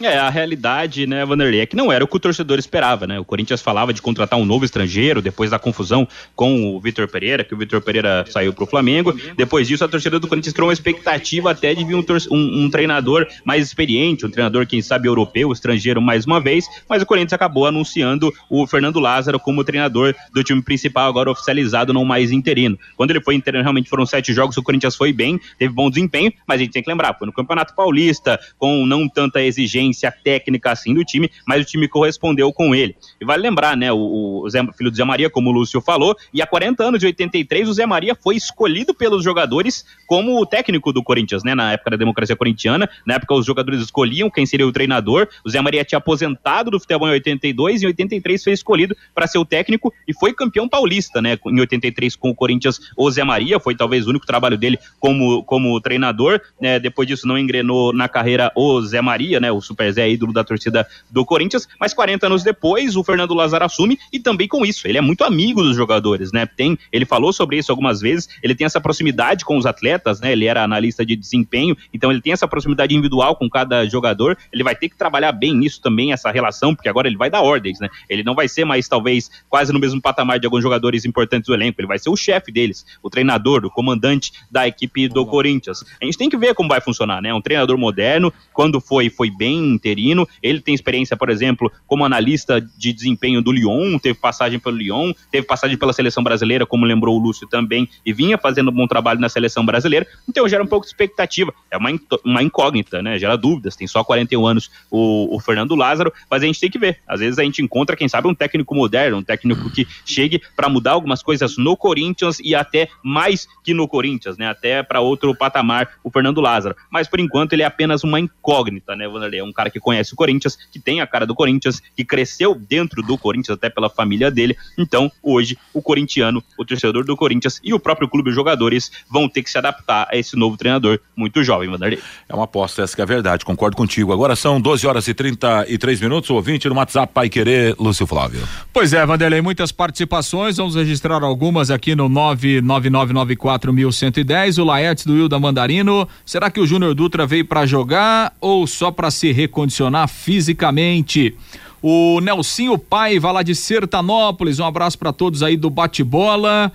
[0.00, 3.20] É, a realidade, né, Vanderlei, é que não era o que o torcedor esperava, né?
[3.20, 7.44] O Corinthians falava de contratar um novo estrangeiro depois da confusão com o Vitor Pereira,
[7.44, 9.14] que o Vitor Pereira saiu pro Flamengo.
[9.36, 12.70] Depois disso, a torcida do Corinthians criou uma expectativa até de vir um, um, um,
[12.70, 17.34] treinador mais experiente, um treinador, quem sabe, europeu, estrangeiro mais uma vez, mas o Corinthians
[17.34, 22.76] acabou anunciando o Fernando Lázaro como treinador do time principal, agora oficializado, não mais interino.
[22.96, 26.32] Quando ele foi interino, realmente foram sete jogos, o Corinthians foi bem, teve bom desempenho,
[26.48, 29.83] mas a gente tem que lembrar, foi no Campeonato Paulista, com não tanta exigência
[30.22, 32.96] técnica assim do time, mas o time correspondeu com ele.
[33.20, 36.16] E vale lembrar, né, o, o Zé, filho do Zé Maria, como o Lúcio falou,
[36.32, 40.46] e há 40 anos, de 83, o Zé Maria foi escolhido pelos jogadores como o
[40.46, 44.46] técnico do Corinthians, né, na época da democracia corintiana, na época os jogadores escolhiam quem
[44.46, 48.44] seria o treinador, o Zé Maria tinha aposentado do futebol em 82 e em 83
[48.44, 52.34] foi escolhido para ser o técnico e foi campeão paulista, né, em 83 com o
[52.34, 57.08] Corinthians, o Zé Maria, foi talvez o único trabalho dele como, como treinador, né, depois
[57.08, 60.86] disso não engrenou na carreira o Zé Maria, né, o Super Zé ídolo da torcida
[61.10, 64.96] do Corinthians, mas 40 anos depois o Fernando Lazaro assume e também com isso, ele
[64.96, 66.46] é muito amigo dos jogadores, né?
[66.46, 70.32] Tem, ele falou sobre isso algumas vezes, ele tem essa proximidade com os atletas, né?
[70.32, 74.62] Ele era analista de desempenho, então ele tem essa proximidade individual com cada jogador, ele
[74.62, 77.80] vai ter que trabalhar bem nisso também, essa relação, porque agora ele vai dar ordens,
[77.80, 77.88] né?
[78.08, 81.54] Ele não vai ser mais, talvez, quase no mesmo patamar de alguns jogadores importantes do
[81.54, 85.84] elenco, ele vai ser o chefe deles, o treinador, o comandante da equipe do Corinthians.
[86.00, 87.34] A gente tem que ver como vai funcionar, né?
[87.34, 90.28] Um treinador moderno, quando foi, foi bem interino.
[90.42, 95.12] Ele tem experiência, por exemplo, como analista de desempenho do Lyon, teve passagem pelo Lyon,
[95.30, 98.86] teve passagem pela seleção brasileira, como lembrou o Lúcio também, e vinha fazendo um bom
[98.86, 100.06] trabalho na seleção brasileira.
[100.28, 101.52] Então gera um pouco de expectativa.
[101.70, 101.90] É uma,
[102.24, 103.18] uma incógnita, né?
[103.18, 103.76] Gera dúvidas.
[103.76, 107.00] Tem só 41 anos o, o Fernando Lázaro, mas a gente tem que ver.
[107.06, 110.68] Às vezes a gente encontra, quem sabe, um técnico moderno, um técnico que chegue para
[110.68, 114.48] mudar algumas coisas no Corinthians e até mais que no Corinthians, né?
[114.48, 116.76] Até para outro patamar, o Fernando Lázaro.
[116.90, 119.40] Mas por enquanto ele é apenas uma incógnita, né, Vanderlei?
[119.40, 122.54] É um cara que conhece o Corinthians, que tem a cara do Corinthians, que cresceu
[122.54, 124.56] dentro do Corinthians, até pela família dele.
[124.76, 129.28] Então, hoje, o corintiano, o torcedor do Corinthians e o próprio clube de jogadores vão
[129.28, 131.98] ter que se adaptar a esse novo treinador muito jovem, Vanderlei.
[132.28, 134.12] É uma aposta, essa que é a verdade, concordo contigo.
[134.12, 138.40] Agora são 12 horas e 33 minutos, o ouvinte no WhatsApp Pai Querer, Lúcio Flávio.
[138.72, 144.58] Pois é, Vanderlei, muitas participações, vamos registrar algumas aqui no 99994110.
[144.58, 148.90] O Laerte do Hilda Mandarino, será que o Júnior Dutra veio para jogar ou só
[148.90, 151.34] para se recondicionar fisicamente.
[151.82, 156.72] O Nelsinho Paiva lá de Sertanópolis, um abraço para todos aí do bate-bola.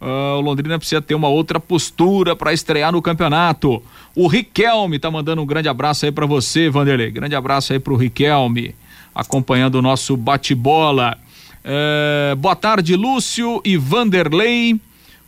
[0.00, 3.82] Uh, o Londrina precisa ter uma outra postura para estrear no campeonato.
[4.14, 7.10] O Riquelme tá mandando um grande abraço aí para você, Vanderlei.
[7.10, 8.74] Grande abraço aí pro Riquelme,
[9.14, 11.16] acompanhando o nosso bate-bola.
[11.64, 14.78] Uh, boa tarde, Lúcio e Vanderlei.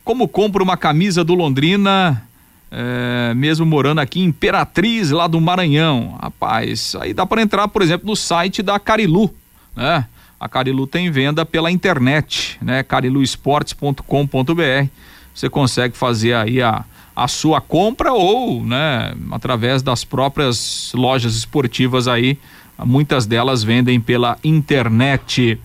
[0.03, 2.27] Como compro uma camisa do Londrina,
[2.73, 6.17] uh, mesmo morando aqui em Imperatriz, lá do Maranhão?
[6.21, 9.33] Rapaz, aí dá para entrar, por exemplo, no site da Carilu,
[9.75, 10.05] né?
[10.39, 12.83] A Carilu tem venda pela internet, né?
[12.83, 14.89] cariluesportes.com.br.
[15.33, 16.83] Você consegue fazer aí a,
[17.15, 22.37] a sua compra ou, né, através das próprias lojas esportivas aí,
[22.85, 25.59] muitas delas vendem pela internet.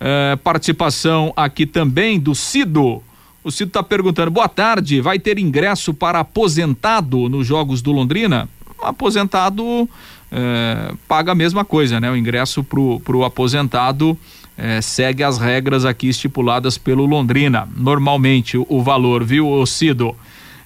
[0.00, 3.02] É, participação aqui também do Cido.
[3.46, 8.48] O Cido está perguntando: boa tarde, vai ter ingresso para aposentado nos Jogos do Londrina?
[8.82, 9.88] Aposentado
[10.32, 12.10] é, paga a mesma coisa, né?
[12.10, 14.18] O ingresso pro, pro aposentado
[14.58, 17.68] é, segue as regras aqui estipuladas pelo Londrina.
[17.76, 20.16] Normalmente o, o valor, viu, Cido?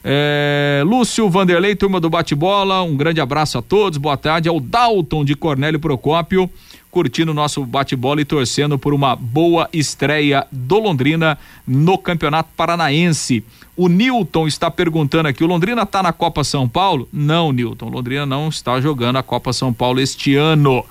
[0.03, 4.49] É, Lúcio Vanderlei, turma do bate-bola, um grande abraço a todos, boa tarde.
[4.49, 6.49] É o Dalton de Cornélio Procópio,
[6.90, 13.44] curtindo o nosso bate-bola e torcendo por uma boa estreia do Londrina no Campeonato Paranaense.
[13.76, 17.09] O Newton está perguntando aqui: o Londrina está na Copa São Paulo?
[17.12, 17.88] Não, Newton.
[17.88, 20.85] Londrina não está jogando a Copa São Paulo este ano.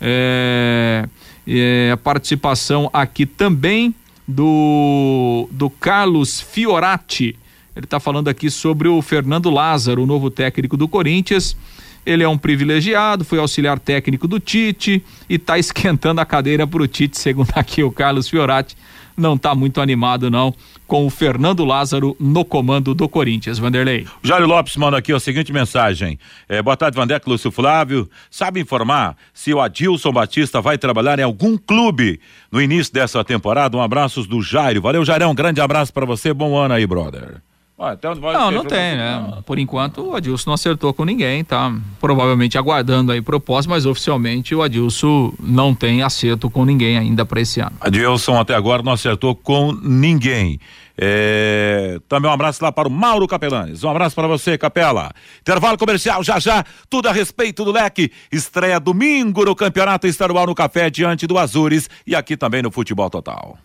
[0.00, 1.08] É,
[1.46, 3.94] é, a participação aqui também
[4.26, 7.36] do, do Carlos Fiorati.
[7.74, 11.56] Ele está falando aqui sobre o Fernando Lázaro, o novo técnico do Corinthians.
[12.04, 16.82] Ele é um privilegiado, foi auxiliar técnico do Tite e está esquentando a cadeira para
[16.82, 18.76] o Tite, segundo aqui o Carlos Fiorati.
[19.16, 20.54] Não está muito animado, não,
[20.86, 23.58] com o Fernando Lázaro no comando do Corinthians.
[23.58, 24.06] Vanderlei.
[24.22, 26.18] Jário Lopes manda aqui a seguinte mensagem.
[26.48, 28.08] É, boa tarde, Vandeco, Lúcio Flávio.
[28.30, 33.76] Sabe informar se o Adilson Batista vai trabalhar em algum clube no início dessa temporada?
[33.76, 34.80] Um abraço do Jairo.
[34.80, 35.32] Valeu, Jairão.
[35.32, 36.32] Um grande abraço para você.
[36.32, 37.42] Bom ano aí, brother.
[37.84, 39.42] Ah, então não, não tem, né?
[39.44, 41.74] Por enquanto o Adilson não acertou com ninguém, tá?
[42.00, 47.40] Provavelmente aguardando aí proposta, mas oficialmente o Adilson não tem acerto com ninguém ainda para
[47.40, 47.72] esse ano.
[47.80, 50.60] Adilson até agora não acertou com ninguém.
[50.96, 51.98] É...
[52.08, 53.82] Também um abraço lá para o Mauro Capelanes.
[53.82, 55.10] Um abraço para você, Capela.
[55.40, 58.12] Intervalo comercial já já, tudo a respeito do leque.
[58.30, 63.10] Estreia domingo no Campeonato Estadual no Café diante do Azures e aqui também no Futebol
[63.10, 63.58] Total.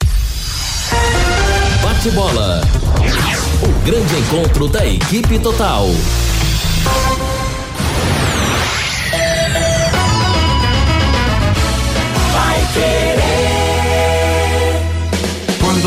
[1.83, 2.61] Bate bola.
[3.59, 5.87] O grande encontro da equipe total.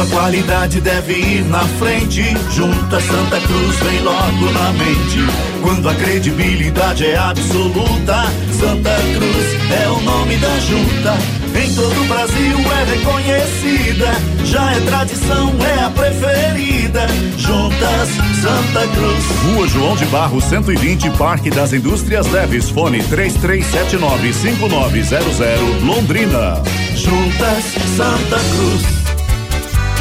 [0.01, 5.19] A qualidade deve ir na frente, junta Santa Cruz vem logo na mente.
[5.63, 8.27] Quando a credibilidade é absoluta,
[8.59, 9.47] Santa Cruz
[9.83, 14.07] é o nome da junta em todo o Brasil é reconhecida,
[14.45, 17.07] já é tradição, é a preferida.
[17.37, 18.09] Juntas
[18.41, 19.25] Santa Cruz.
[19.45, 26.63] Rua João de Barro 120, Parque das Indústrias Leves, fone 33795900, Londrina.
[26.95, 27.65] Juntas
[27.97, 29.00] Santa Cruz.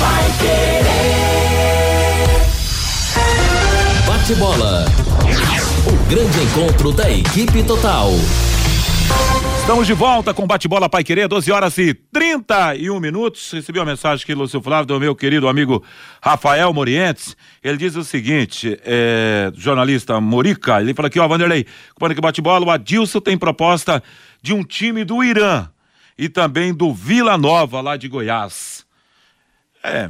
[0.00, 1.14] Vai querer.
[4.06, 4.84] Bate bola.
[5.86, 8.10] O grande encontro da equipe total.
[9.60, 13.50] Estamos de volta com bate-bola Pai Querer, 12 horas e 31 minutos.
[13.50, 15.82] Recebi uma mensagem aqui, Lúcio Flávio, do meu querido amigo
[16.22, 17.36] Rafael Morientes.
[17.62, 22.66] Ele diz o seguinte: é, jornalista Morica, ele fala aqui, ó, Vanderlei, comando que bate-bola,
[22.66, 24.02] o Adilson tem proposta
[24.42, 25.68] de um time do Irã
[26.16, 28.86] e também do Vila Nova, lá de Goiás.
[29.82, 30.08] É,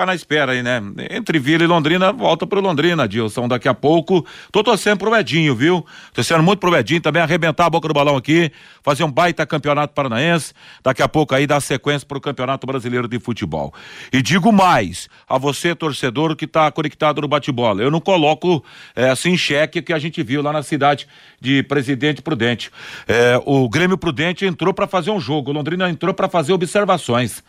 [0.00, 0.80] ficar na espera aí, né?
[1.10, 4.24] Entre Vila e Londrina, volta pro Londrina, Dilson, daqui a pouco.
[4.50, 5.84] Tô torcendo pro Edinho, viu?
[6.14, 8.50] Torcendo muito pro Edinho também, arrebentar a boca do balão aqui,
[8.82, 13.18] fazer um baita campeonato paranaense, daqui a pouco aí dar sequência pro Campeonato Brasileiro de
[13.18, 13.74] Futebol.
[14.10, 18.64] E digo mais, a você, torcedor, que tá conectado no bate-bola, eu não coloco
[18.96, 21.06] é, assim em xeque que a gente viu lá na cidade
[21.38, 22.70] de Presidente Prudente.
[23.06, 27.42] É, o Grêmio Prudente entrou para fazer um jogo, o Londrina entrou para fazer observações.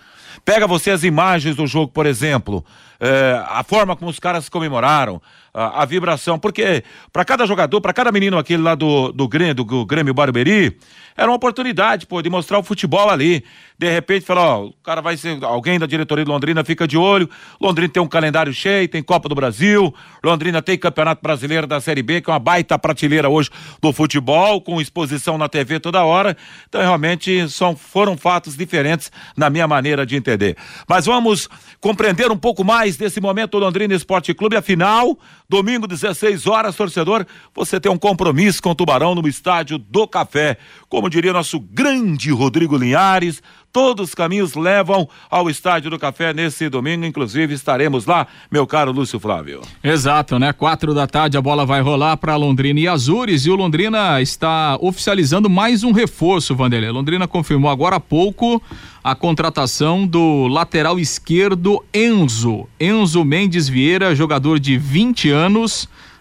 [0.44, 2.64] Pega você as imagens do jogo, por exemplo,
[3.02, 5.20] é, a forma como os caras comemoraram,
[5.54, 9.56] a, a vibração, porque para cada jogador, para cada menino aquele lá do, do, Grêmio,
[9.56, 10.78] do, Grêmio Barberi,
[11.18, 13.44] era uma oportunidade, pô, de mostrar o futebol ali.
[13.78, 16.98] De repente, falar, ó, o cara vai ser, alguém da diretoria de Londrina fica de
[16.98, 17.30] olho,
[17.60, 19.94] Londrina tem um calendário cheio, tem Copa do Brasil,
[20.24, 23.50] Londrina tem Campeonato Brasileiro da Série B, que é uma baita prateleira hoje
[23.82, 26.38] do futebol, com exposição na TV toda hora.
[26.70, 30.56] Então, realmente, são, foram fatos diferentes na minha maneira de entender.
[30.88, 31.50] Mas vamos
[31.80, 35.18] compreender um pouco mais desse momento Londrina Esporte Clube, afinal,
[35.52, 40.58] domingo 16 horas, torcedor, você tem um compromisso com o Tubarão no estádio do Café.
[40.88, 46.68] Como diria nosso grande Rodrigo Linhares, Todos os caminhos levam ao Estádio do Café nesse
[46.68, 49.62] domingo, inclusive estaremos lá, meu caro Lúcio Flávio.
[49.82, 50.52] Exato, né?
[50.52, 54.78] Quatro da tarde a bola vai rolar para Londrina e Azures e o Londrina está
[54.82, 56.92] oficializando mais um reforço, Vanderlei.
[56.92, 58.62] Londrina confirmou agora há pouco
[59.02, 62.68] a contratação do lateral esquerdo Enzo.
[62.78, 65.41] Enzo Mendes Vieira, jogador de 20 anos,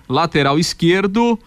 [0.09, 1.39] lateral esquerdo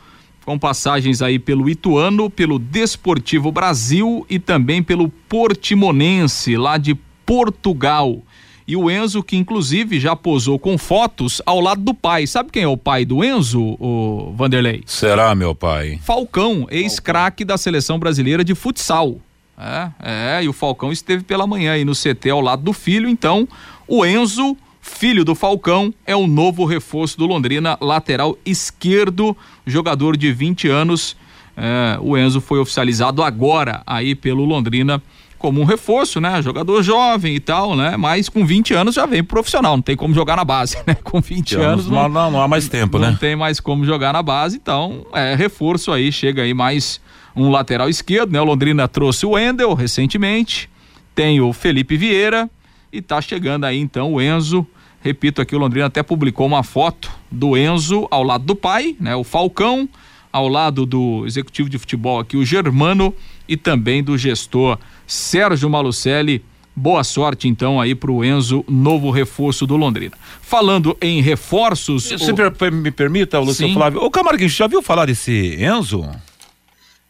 [0.45, 6.95] com passagens aí pelo Ituano, pelo Desportivo Brasil e também pelo Portimonense, lá de
[7.25, 8.21] Portugal.
[8.65, 12.25] E o Enzo, que inclusive já posou com fotos ao lado do pai.
[12.25, 14.83] Sabe quem é o pai do Enzo, o Vanderlei?
[14.85, 15.99] Será, meu pai?
[16.01, 19.17] Falcão, ex-craque da seleção brasileira de futsal.
[19.57, 23.07] É, é, e o Falcão esteve pela manhã aí no CT ao lado do filho,
[23.07, 23.47] então
[23.87, 30.31] o Enzo filho do Falcão, é o novo reforço do Londrina, lateral esquerdo, jogador de
[30.33, 31.15] 20 anos.
[31.55, 35.01] É, o Enzo foi oficializado agora aí pelo Londrina
[35.37, 36.41] como um reforço, né?
[36.41, 37.95] Jogador jovem e tal, né?
[37.95, 40.95] Mas com 20 anos já vem profissional, não tem como jogar na base, né?
[41.03, 43.11] Com 20 anos não, não, não, há mais tempo, não né?
[43.11, 46.99] Não tem mais como jogar na base, então é reforço aí, chega aí mais
[47.35, 48.41] um lateral esquerdo, né?
[48.41, 50.69] O Londrina trouxe o Wendel recentemente,
[51.15, 52.49] tem o Felipe Vieira,
[52.93, 54.65] e tá chegando aí então o Enzo.
[55.01, 59.15] Repito aqui, o Londrina até publicou uma foto do Enzo ao lado do pai, né?
[59.15, 59.89] O Falcão,
[60.31, 63.13] ao lado do executivo de futebol aqui, o Germano,
[63.49, 66.45] e também do gestor Sérgio Malucelli.
[66.75, 70.13] Boa sorte então aí pro Enzo, novo reforço do Londrina.
[70.41, 72.05] Falando em reforços.
[72.05, 72.71] Se o...
[72.71, 74.01] me permita, Lúcio Flávio.
[74.01, 76.09] Ô Camarguinho, já viu falar desse Enzo?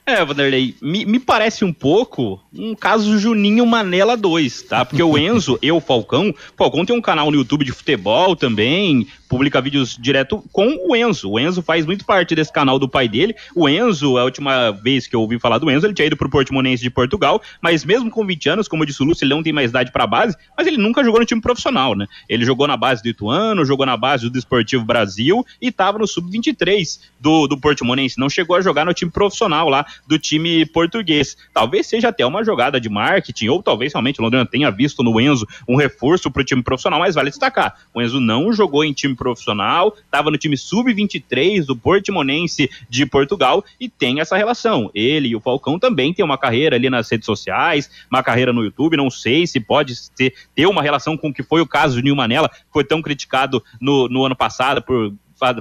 [0.06, 4.84] É, Vanderlei, me, me, parece um pouco um caso Juninho Manela 2, tá?
[4.84, 9.08] Porque o Enzo e o Falcão, Falcão tem um canal no YouTube de futebol também,
[9.30, 11.32] publica vídeos direto com o Enzo.
[11.32, 13.34] O Enzo faz muito parte desse canal do pai dele.
[13.56, 16.30] O Enzo, a última vez que eu ouvi falar do Enzo, ele tinha ido pro
[16.30, 19.42] Portimonense de Portugal, mas mesmo com 20 anos, como eu disse o Lúcio, ele não
[19.42, 22.08] tem mais idade para base, mas ele nunca jogou no time profissional, né?
[22.28, 26.06] Ele jogou na base do Ituano, jogou na base do Desportivo Brasil e tava no
[26.06, 28.20] sub-23 do, do Portimonense.
[28.20, 31.38] Não chegou a jogar no time profissional lá do time português.
[31.54, 35.20] Talvez seja até uma jogada de marketing, ou talvez realmente o Londrina tenha visto no
[35.20, 39.16] Enzo um reforço pro time profissional, mas vale destacar, o Enzo não jogou em time
[39.16, 44.90] profissional, estava no time sub-23 do Portimonense de Portugal e tem essa relação.
[44.94, 48.64] Ele e o Falcão também têm uma carreira ali nas redes sociais, uma carreira no
[48.64, 48.98] YouTube.
[48.98, 52.04] Não sei se pode ter, ter uma relação com o que foi o caso de
[52.04, 55.14] Nil Manela, que foi tão criticado no, no ano passado por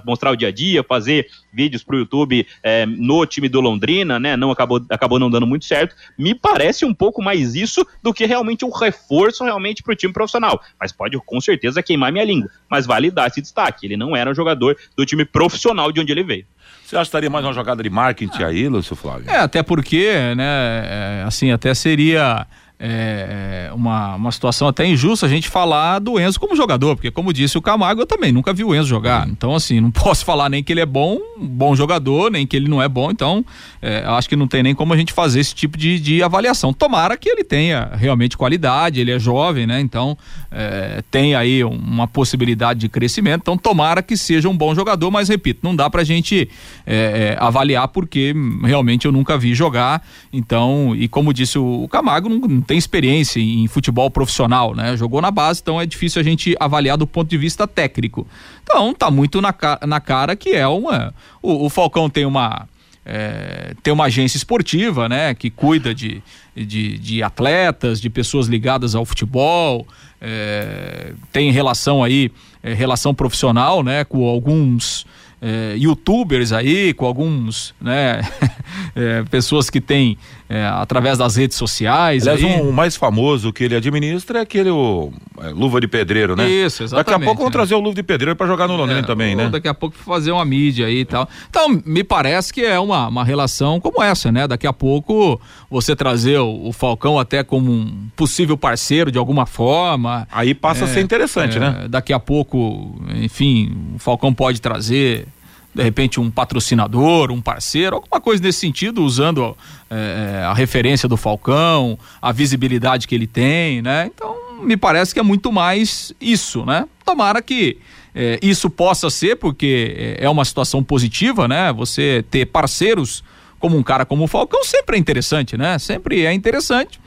[0.04, 4.18] mostrar o dia a dia, fazer vídeos para o YouTube é, no time do Londrina,
[4.18, 4.36] né?
[4.36, 5.94] Não acabou, acabou não dando muito certo.
[6.18, 10.12] Me parece um pouco mais isso do que realmente um reforço realmente para o time
[10.12, 10.60] profissional.
[10.80, 12.50] Mas pode com certeza queimar minha língua.
[12.70, 13.86] Mas vale dar esse destaque.
[13.86, 16.46] Ele não era um jogador do time profissional de onde ele veio.
[16.84, 19.30] Você acha que estaria mais uma jogada de marketing aí, Lúcio Flávio?
[19.30, 22.46] É, até porque, né, é, assim, até seria
[22.84, 27.12] é, é, uma, uma situação até injusta a gente falar do Enzo como jogador, porque
[27.12, 29.28] como disse o Camargo, eu também nunca vi o Enzo jogar.
[29.28, 32.68] Então, assim, não posso falar nem que ele é bom, bom jogador, nem que ele
[32.68, 33.12] não é bom.
[33.12, 33.44] Então,
[33.80, 36.72] é, acho que não tem nem como a gente fazer esse tipo de, de avaliação.
[36.72, 39.80] Tomara que ele tenha realmente qualidade, ele é jovem, né?
[39.80, 40.18] Então,
[40.50, 43.42] é, tem aí uma possibilidade de crescimento.
[43.42, 46.50] Então, tomara que seja um bom jogador, mas repito, não dá pra gente
[46.84, 50.04] é, é, avaliar porque realmente eu nunca vi jogar.
[50.32, 54.96] Então, e como disse o, o Camargo, não, não tem experiência em futebol profissional, né?
[54.96, 58.26] Jogou na base, então é difícil a gente avaliar do ponto de vista técnico.
[58.62, 59.54] Então, tá muito na,
[59.86, 61.14] na cara que é uma.
[61.42, 62.68] O, o Falcão tem uma.
[63.04, 66.22] É, tem uma agência esportiva, né, que cuida de,
[66.54, 69.84] de, de atletas, de pessoas ligadas ao futebol,
[70.20, 72.30] é, tem relação aí,
[72.62, 75.04] é, relação profissional, né, com alguns
[75.42, 78.20] é, youtubers aí, com alguns, né,
[78.94, 80.16] é, pessoas que têm
[80.52, 82.28] é, através das redes sociais.
[82.28, 82.60] Aliás, aí.
[82.60, 86.46] um mais famoso que ele administra é aquele o, é, Luva de Pedreiro, né?
[86.46, 87.06] Isso, exatamente.
[87.06, 87.52] Daqui a pouco vão né?
[87.52, 89.48] trazer o Luva de Pedreiro para jogar no Londrina é, também, né?
[89.48, 91.26] Daqui a pouco fazer uma mídia aí e tal.
[91.48, 94.46] Então, me parece que é uma, uma relação como essa, né?
[94.46, 95.40] Daqui a pouco
[95.70, 100.28] você trazer o, o Falcão até como um possível parceiro de alguma forma.
[100.30, 101.86] Aí passa a ser interessante, né?
[101.88, 105.26] Daqui a pouco, enfim, o Falcão pode trazer
[105.74, 109.56] de repente um patrocinador, um parceiro, alguma coisa nesse sentido, usando
[109.90, 114.10] é, a referência do Falcão, a visibilidade que ele tem, né?
[114.14, 116.86] Então, me parece que é muito mais isso, né?
[117.04, 117.78] Tomara que
[118.14, 121.72] é, isso possa ser, porque é uma situação positiva, né?
[121.72, 123.24] Você ter parceiros
[123.58, 125.78] como um cara como o Falcão sempre é interessante, né?
[125.78, 127.00] Sempre é interessante.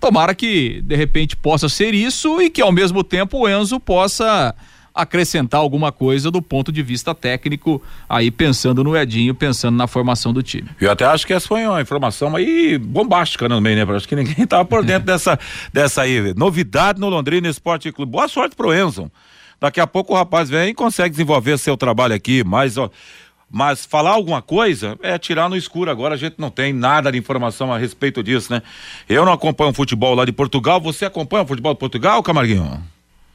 [0.00, 4.54] Tomara que de repente possa ser isso e que ao mesmo tempo o Enzo possa
[4.94, 10.32] acrescentar alguma coisa do ponto de vista técnico, aí pensando no Edinho, pensando na formação
[10.32, 10.68] do time.
[10.80, 13.82] Eu até acho que essa foi uma informação aí bombástica também, né?
[13.94, 15.38] Acho que ninguém estava por dentro dessa,
[15.72, 16.34] dessa aí.
[16.34, 18.12] Novidade no Londrina Esporte Clube.
[18.12, 19.10] Boa sorte pro Enzo.
[19.60, 22.90] Daqui a pouco o rapaz vem e consegue desenvolver seu trabalho aqui, mas ó,
[23.50, 25.90] mas falar alguma coisa é tirar no escuro.
[25.90, 28.62] Agora a gente não tem nada de informação a respeito disso, né?
[29.08, 30.80] Eu não acompanho o futebol lá de Portugal.
[30.80, 32.80] Você acompanha o futebol de Portugal, Camarguinho?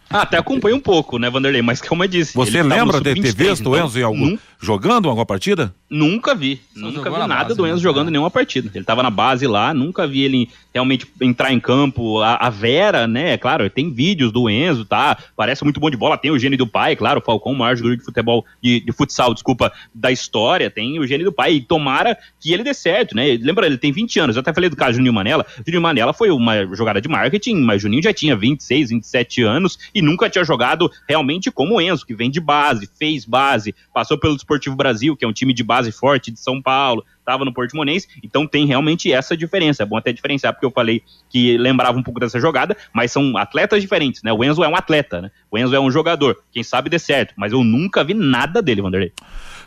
[0.09, 1.61] Ah, até acompanha um pouco, né, Vanderlei?
[1.61, 2.33] Mas como eu disse.
[2.35, 4.39] Você lembra de ter visto o Enzo em algum, num...
[4.61, 5.73] jogando alguma partida?
[5.89, 6.61] Nunca vi.
[6.73, 7.81] Só nunca vi nada base, do Enzo né?
[7.81, 8.69] jogando nenhuma partida.
[8.73, 12.21] Ele tava na base lá, nunca vi ele realmente entrar em campo.
[12.21, 13.33] A, a Vera, né?
[13.33, 15.17] É claro, tem vídeos do Enzo, tá?
[15.35, 16.17] Parece muito bom de bola.
[16.17, 18.91] Tem o gênio do pai, claro, o Falcão, o maior jogador de futebol, de, de
[18.91, 20.69] futsal, desculpa, da história.
[20.69, 21.53] Tem o gênio do pai.
[21.53, 23.37] E tomara que ele dê certo, né?
[23.41, 24.35] Lembra, ele tem 20 anos.
[24.35, 25.45] Eu até falei do caso Juninho Manela.
[25.65, 30.01] Juninho Manela foi uma jogada de marketing, mas Juninho já tinha 26, 27 anos e
[30.01, 34.35] nunca tinha jogado realmente como o Enzo, que vem de base, fez base, passou pelo
[34.35, 38.07] Desportivo Brasil, que é um time de base forte de São Paulo, estava no Portimonense,
[38.21, 39.81] então tem realmente essa diferença.
[39.81, 43.35] É bom até diferenciar, porque eu falei que lembrava um pouco dessa jogada, mas são
[43.37, 44.31] atletas diferentes, né?
[44.31, 45.31] O Enzo é um atleta, né?
[45.49, 46.37] O Enzo é um jogador.
[46.51, 49.11] Quem sabe dê certo, mas eu nunca vi nada dele, Vanderlei.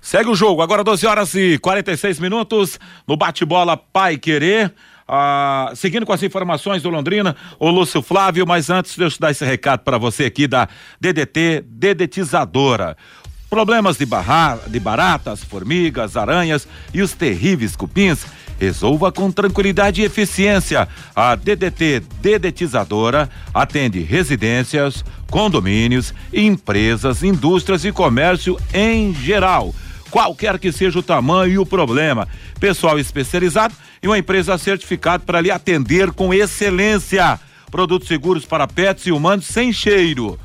[0.01, 4.73] Segue o jogo, agora 12 horas e 46 minutos no bate-bola Pai Querer.
[5.11, 9.31] Ah, seguindo com as informações do Londrina, o Lúcio Flávio, mas antes deixa eu dar
[9.31, 10.69] esse recado para você aqui da
[11.01, 12.95] DDT Dedetizadora.
[13.49, 18.27] Problemas de, barra, de baratas, formigas, aranhas e os terríveis cupins,
[18.61, 20.87] resolva com tranquilidade e eficiência.
[21.17, 29.75] A DDT Dedetizadora atende residências, condomínios, empresas, indústrias e comércio em geral
[30.11, 32.27] qualquer que seja o tamanho e o problema.
[32.59, 37.39] Pessoal especializado e uma empresa certificada para lhe atender com excelência.
[37.71, 40.39] Produtos seguros para pets e humanos sem cheiro.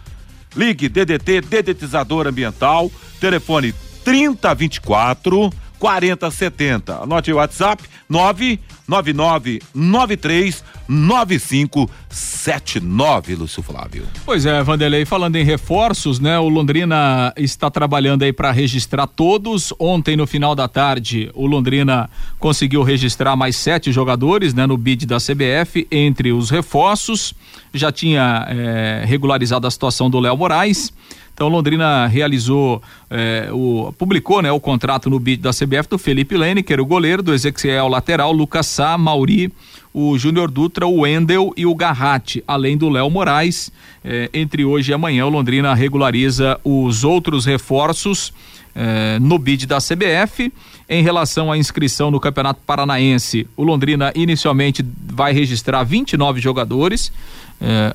[0.55, 5.51] Ligue DDT Dedetizador Ambiental, telefone 3024
[5.83, 7.03] 4070.
[7.03, 14.07] Anote o WhatsApp 99993 9579, Lúcio Flávio.
[14.23, 16.39] Pois é, Vanderlei, falando em reforços, né?
[16.39, 19.73] O Londrina está trabalhando aí para registrar todos.
[19.77, 22.09] Ontem, no final da tarde, o Londrina
[22.39, 24.65] conseguiu registrar mais sete jogadores, né?
[24.65, 27.33] No bid da CBF, entre os reforços.
[27.73, 30.93] Já tinha é, regularizado a situação do Léo Moraes.
[31.33, 36.35] Então Londrina realizou, eh, o, publicou né, o contrato no bid da CBF do Felipe
[36.69, 39.51] era o goleiro, do Ezequiel lateral, Lucas Sá, Mauri,
[39.91, 43.71] o Júnior Dutra, o Wendel e o Garratti, além do Léo Moraes.
[44.05, 48.31] Eh, entre hoje e amanhã, o Londrina regulariza os outros reforços
[48.75, 50.53] eh, no bid da CBF.
[50.87, 57.11] Em relação à inscrição no Campeonato Paranaense, o Londrina inicialmente vai registrar 29 jogadores.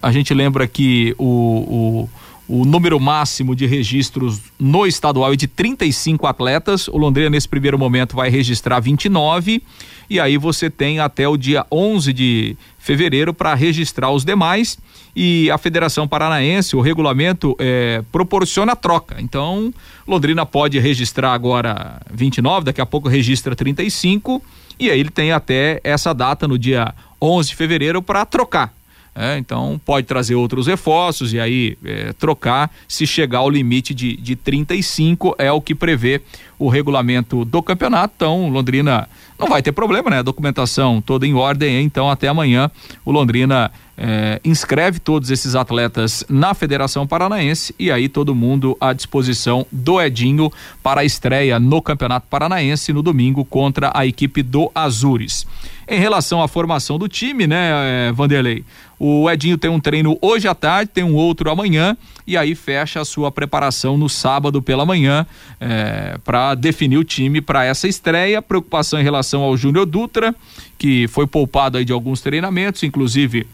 [0.00, 2.08] a gente lembra que o, o
[2.48, 6.88] o número máximo de registros no estadual é de 35 atletas.
[6.88, 9.62] O Londrina, nesse primeiro momento, vai registrar 29.
[10.08, 14.78] E aí você tem até o dia 11 de fevereiro para registrar os demais.
[15.14, 19.16] E a Federação Paranaense, o regulamento é, proporciona troca.
[19.20, 19.72] Então,
[20.06, 24.42] Londrina pode registrar agora 29, daqui a pouco registra 35.
[24.80, 28.77] E aí ele tem até essa data, no dia 11 de fevereiro, para trocar.
[29.20, 34.16] É, então pode trazer outros reforços e aí é, trocar se chegar ao limite de,
[34.16, 36.22] de 35 é o que prevê
[36.56, 38.14] o regulamento do campeonato.
[38.14, 40.18] Então, Londrina não vai ter problema, né?
[40.18, 42.70] A documentação toda em ordem, então até amanhã
[43.04, 48.92] o Londrina é, inscreve todos esses atletas na Federação Paranaense e aí todo mundo à
[48.92, 54.70] disposição do Edinho para a estreia no Campeonato Paranaense no domingo contra a equipe do
[54.72, 55.44] Azures.
[55.88, 58.64] Em relação à formação do time, né, Vanderlei?
[58.98, 61.96] O Edinho tem um treino hoje à tarde, tem um outro amanhã
[62.26, 65.24] e aí fecha a sua preparação no sábado pela manhã
[65.60, 68.42] é, para definir o time para essa estreia.
[68.42, 70.34] Preocupação em relação ao Júnior Dutra,
[70.76, 73.46] que foi poupado aí de alguns treinamentos, inclusive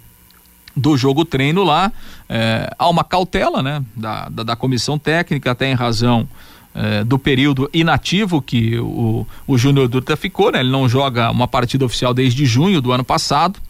[0.74, 1.92] do jogo treino lá.
[2.28, 6.28] É, há uma cautela, né, da, da, da comissão técnica, até em razão
[6.74, 10.60] é, do período inativo que o, o Júnior Dutra ficou, né?
[10.60, 13.60] Ele não joga uma partida oficial desde junho do ano passado.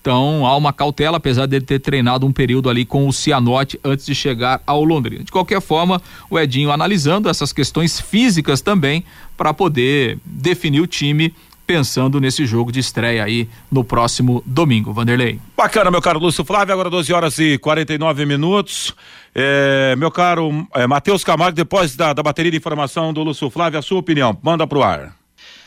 [0.00, 4.06] Então há uma cautela, apesar dele ter treinado um período ali com o Cianorte antes
[4.06, 5.24] de chegar ao Londrina.
[5.24, 9.04] De qualquer forma, o Edinho analisando essas questões físicas também
[9.36, 11.34] para poder definir o time
[11.66, 14.92] pensando nesse jogo de estreia aí no próximo domingo.
[14.92, 15.38] Vanderlei.
[15.56, 18.92] Bacana, meu caro Lúcio Flávio, agora 12 horas e 49 minutos.
[19.32, 23.78] É, meu caro é, Matheus Camargo, depois da, da bateria de informação do Lúcio Flávio,
[23.78, 25.19] a sua opinião, manda pro ar.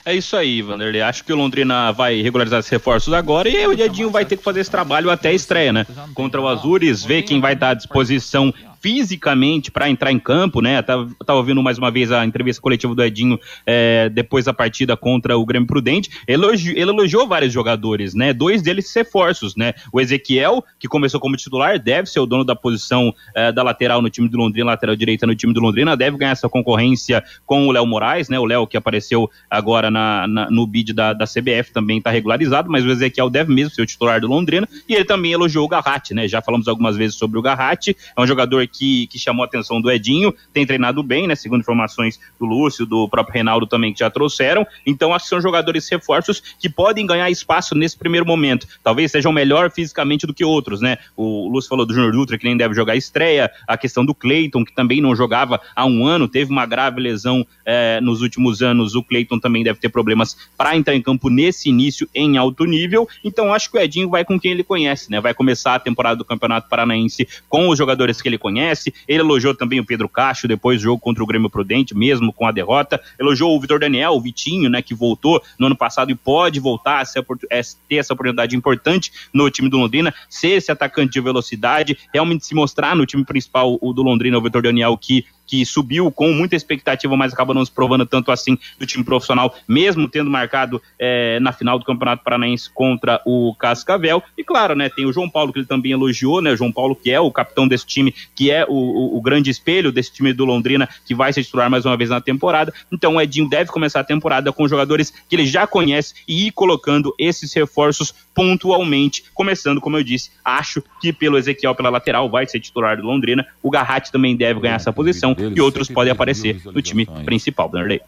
[0.05, 1.01] É isso aí, Vanderlei.
[1.01, 4.43] Acho que o Londrina vai regularizar esses reforços agora e o Dedinho vai ter que
[4.43, 5.85] fazer esse trabalho até a estreia, né?
[6.13, 8.53] Contra o Azures, ver quem vai estar à disposição
[8.83, 10.81] fisicamente para entrar em campo, né?
[10.81, 14.97] Tava, tava ouvindo mais uma vez a entrevista coletiva do Edinho é, depois da partida
[14.97, 16.09] contra o Grêmio Prudente.
[16.27, 18.33] Elogi, ele elogiou vários jogadores, né?
[18.33, 19.73] Dois deles reforços, né?
[19.93, 24.01] O Ezequiel, que começou como titular, deve ser o dono da posição é, da lateral
[24.01, 27.65] no time do Londrina, lateral direita no time do Londrina, deve ganhar essa concorrência com
[27.65, 28.37] o Léo Moraes, né?
[28.37, 32.69] O Léo que apareceu agora na, na no bid da, da CBF também está regularizado,
[32.69, 34.67] mas o Ezequiel deve mesmo ser o titular do Londrina.
[34.89, 36.27] E ele também elogiou o Garratti, né?
[36.27, 39.79] Já falamos algumas vezes sobre o Garratti, é um jogador que, que chamou a atenção
[39.79, 41.35] do Edinho, tem treinado bem, né?
[41.35, 44.65] Segundo informações do Lúcio, do próprio Reinaldo também que já trouxeram.
[44.85, 48.67] Então, acho que são jogadores reforços que podem ganhar espaço nesse primeiro momento.
[48.83, 50.97] Talvez sejam melhor fisicamente do que outros, né?
[51.15, 54.65] O Lúcio falou do Júnior Dutra, que nem deve jogar estreia, a questão do Cleiton,
[54.65, 58.95] que também não jogava há um ano, teve uma grave lesão eh, nos últimos anos.
[58.95, 63.07] O Cleiton também deve ter problemas para entrar em campo nesse início em alto nível.
[63.23, 65.21] Então, acho que o Edinho vai com quem ele conhece, né?
[65.21, 68.62] Vai começar a temporada do Campeonato Paranaense com os jogadores que ele conhece,
[69.07, 72.47] ele elogiou também o Pedro Cacho depois do jogo contra o Grêmio Prudente, mesmo com
[72.47, 73.01] a derrota.
[73.19, 77.01] Elogiou o Vitor Daniel, o Vitinho, né, que voltou no ano passado e pode voltar
[77.01, 81.97] a é, ter essa oportunidade importante no time do Londrina, ser esse atacante de velocidade,
[82.13, 86.11] realmente se mostrar no time principal, o do Londrina, o Vitor Daniel, que que subiu
[86.11, 90.29] com muita expectativa, mas acaba não se provando tanto assim do time profissional, mesmo tendo
[90.29, 94.23] marcado é, na final do Campeonato Paranaense contra o Cascavel.
[94.37, 96.95] E claro, né, tem o João Paulo que ele também elogiou, né, o João Paulo
[96.95, 100.33] que é o capitão desse time, que é o, o, o, grande espelho desse time
[100.33, 102.73] do Londrina, que vai se titular mais uma vez na temporada.
[102.91, 106.51] Então o Edinho deve começar a temporada com jogadores que ele já conhece e ir
[106.51, 112.47] colocando esses reforços pontualmente, começando, como eu disse, acho que pelo Ezequiel pela lateral vai
[112.47, 116.61] ser titular do Londrina, o Garratti também deve ganhar essa posição e outros podem aparecer
[116.65, 118.01] no time principal, Vanderlei.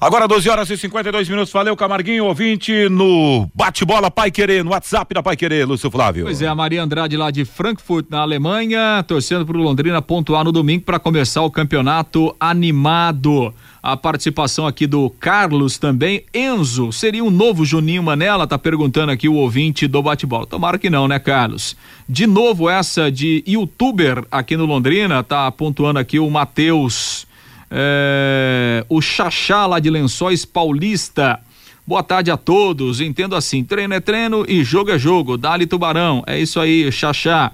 [0.00, 1.52] Agora 12 horas e 52 minutos.
[1.52, 6.24] Valeu, Camarguinho, ouvinte no Bate-Bola Pai Querer, no WhatsApp da Pai Querer, Lúcio Flávio.
[6.24, 10.44] Pois é, a Maria Andrade lá de Frankfurt, na Alemanha, torcendo para o Londrina pontuar
[10.44, 13.54] no domingo para começar o campeonato animado.
[13.86, 16.24] A participação aqui do Carlos também.
[16.34, 18.44] Enzo, seria um novo Juninho Manela?
[18.44, 20.44] Tá perguntando aqui o ouvinte do bate-bola.
[20.44, 21.76] Tomara que não, né, Carlos?
[22.08, 27.28] De novo, essa de youtuber aqui no Londrina, tá pontuando aqui o Matheus
[27.70, 31.38] é, o Xaxá lá de Lençóis Paulista.
[31.86, 33.00] Boa tarde a todos.
[33.00, 35.36] Entendo assim: treino é treino e jogo é jogo.
[35.36, 36.24] Dali Tubarão.
[36.26, 37.52] É isso aí, Xaxá.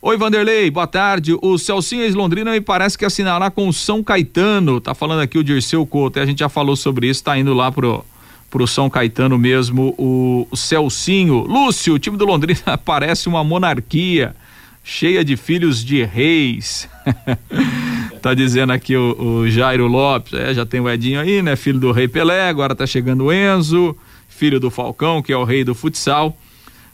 [0.00, 1.36] Oi, Vanderlei, boa tarde.
[1.42, 4.80] O Celcinho ex-Londrina me parece que assinará com o São Caetano.
[4.80, 6.20] Tá falando aqui o Dirceu Couto.
[6.20, 8.04] A gente já falou sobre isso, tá indo lá pro,
[8.48, 11.38] pro São Caetano mesmo, o, o Celcinho.
[11.40, 14.36] Lúcio, o time do Londrina parece uma monarquia,
[14.84, 16.88] cheia de filhos de reis.
[18.20, 21.54] Tá dizendo aqui o, o, Jairo Lopes, é, já tem o Edinho aí, né?
[21.54, 23.96] Filho do Rei Pelé, agora tá chegando o Enzo,
[24.28, 26.36] filho do Falcão, que é o rei do futsal.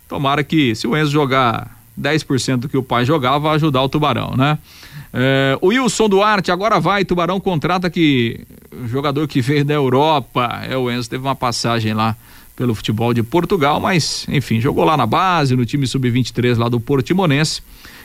[0.06, 3.88] Tomara que, se o Enzo jogar 10% do que o pai jogava, vai ajudar o
[3.88, 4.58] Tubarão, né?
[5.12, 8.40] É, o Wilson Duarte, agora vai, Tubarão contrata que
[8.86, 12.16] jogador que veio da Europa, é o Enzo, teve uma passagem lá
[12.56, 16.80] pelo futebol de Portugal, mas enfim, jogou lá na base, no time sub-23 lá do
[16.80, 17.62] Portimonense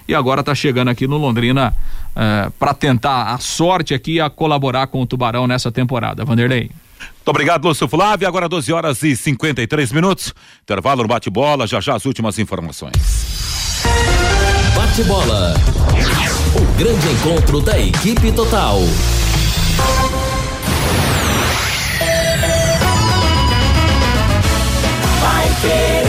[0.08, 1.76] e agora está chegando aqui no Londrina
[2.16, 6.26] é, para tentar a sorte aqui a colaborar com o Tubarão nessa temporada.
[6.26, 6.72] Vanderlei.
[7.00, 8.28] Muito obrigado, Lúcio Flávio.
[8.28, 10.34] Agora 12 horas e 53 minutos.
[10.64, 13.69] Intervalo no bate-bola, já já as últimas informações.
[14.76, 15.54] Bate-bola.
[16.56, 18.82] O grande encontro da equipe total.
[25.22, 26.09] Vai querer.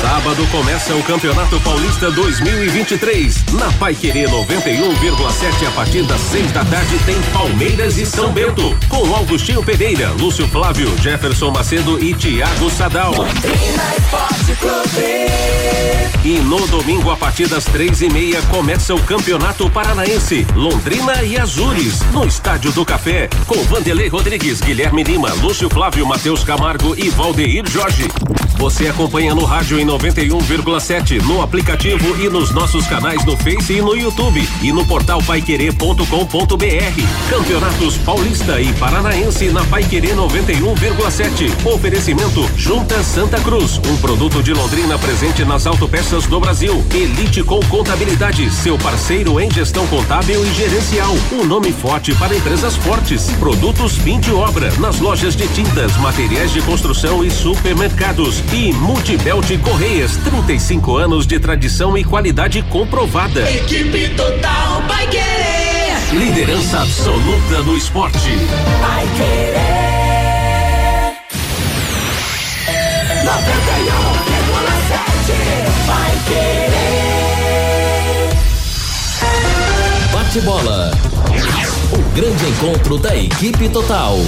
[0.00, 3.44] Sábado começa o Campeonato Paulista 2023.
[3.54, 8.78] Na Pai Querer 91,7 a partir das 6 da tarde tem Palmeiras e São Bento.
[8.88, 13.12] Com Augustinho Pereira, Lúcio Flávio, Jefferson Macedo e Thiago Sadal.
[16.24, 20.46] E no domingo, a partir das três e meia, começa o Campeonato Paranaense.
[20.54, 26.44] Londrina e Azures, no Estádio do Café, com Vanderlei Rodrigues, Guilherme Lima, Lúcio Flávio, Matheus
[26.44, 28.08] Camargo e Valdeir Jorge.
[28.58, 33.80] Você acompanha no rádio em 91,7, no aplicativo e nos nossos canais no Face e
[33.80, 37.30] no YouTube e no portal paiquerê.com.br.
[37.30, 41.66] Campeonatos Paulista e Paranaense na Paiquerê 91,7.
[41.66, 46.84] Oferecimento Junta Santa Cruz, um produto de Londrina presente nas autopeças do Brasil.
[46.92, 51.16] Elite com Contabilidade, seu parceiro em gestão contábil e gerencial.
[51.32, 53.30] Um nome forte para empresas fortes.
[53.38, 58.44] Produtos fim de obra nas lojas de tintas, materiais de construção e supermercados.
[58.52, 63.48] E Multibelt Correias, 35 anos de tradição e qualidade comprovada.
[63.48, 65.94] Equipe total vai querer.
[66.14, 68.28] Liderança absoluta no esporte.
[68.80, 69.58] Vai querer.
[73.22, 75.06] 91,7
[75.86, 76.74] vai querer.
[80.12, 80.90] Bate-bola.
[81.92, 84.18] O grande encontro da equipe total.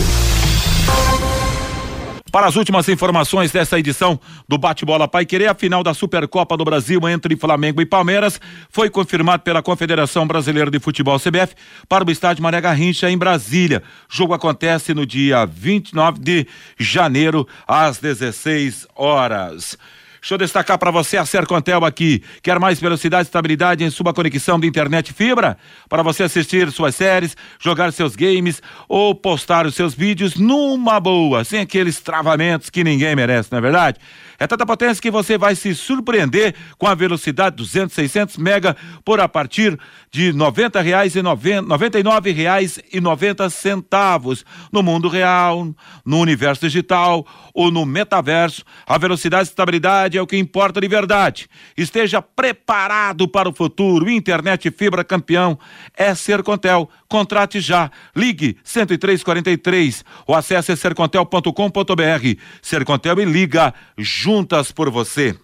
[2.30, 6.64] Para as últimas informações dessa edição do Bate-Bola Pai Querer, a final da Supercopa do
[6.64, 11.56] Brasil entre Flamengo e Palmeiras foi confirmado pela Confederação Brasileira de Futebol CBF
[11.88, 13.82] para o estádio Maria Garrincha em Brasília.
[14.08, 16.46] O jogo acontece no dia 29 de
[16.78, 19.76] janeiro às 16 horas.
[20.20, 22.22] Deixa eu destacar para você a Sercontel aqui.
[22.42, 25.56] Quer mais velocidade e estabilidade em sua conexão de internet fibra?
[25.88, 31.42] Para você assistir suas séries, jogar seus games ou postar os seus vídeos numa boa,
[31.42, 33.98] sem aqueles travamentos que ninguém merece, não é verdade?
[34.38, 39.20] É tanta potência que você vai se surpreender com a velocidade 200, 600 mega por
[39.20, 39.78] a partir
[40.10, 44.44] de e nove reais e noventa centavos.
[44.72, 45.68] No mundo real,
[46.06, 50.88] no universo digital ou no metaverso, a velocidade e estabilidade é o que importa de
[50.88, 51.48] verdade.
[51.76, 54.10] Esteja preparado para o futuro.
[54.10, 55.58] Internet fibra campeão
[55.96, 56.88] é Sercontel.
[57.08, 57.90] Contrate já.
[58.14, 62.40] Ligue 10343 ou acesse sercontel.com.br.
[62.62, 65.36] Sercontel e liga juntas por você.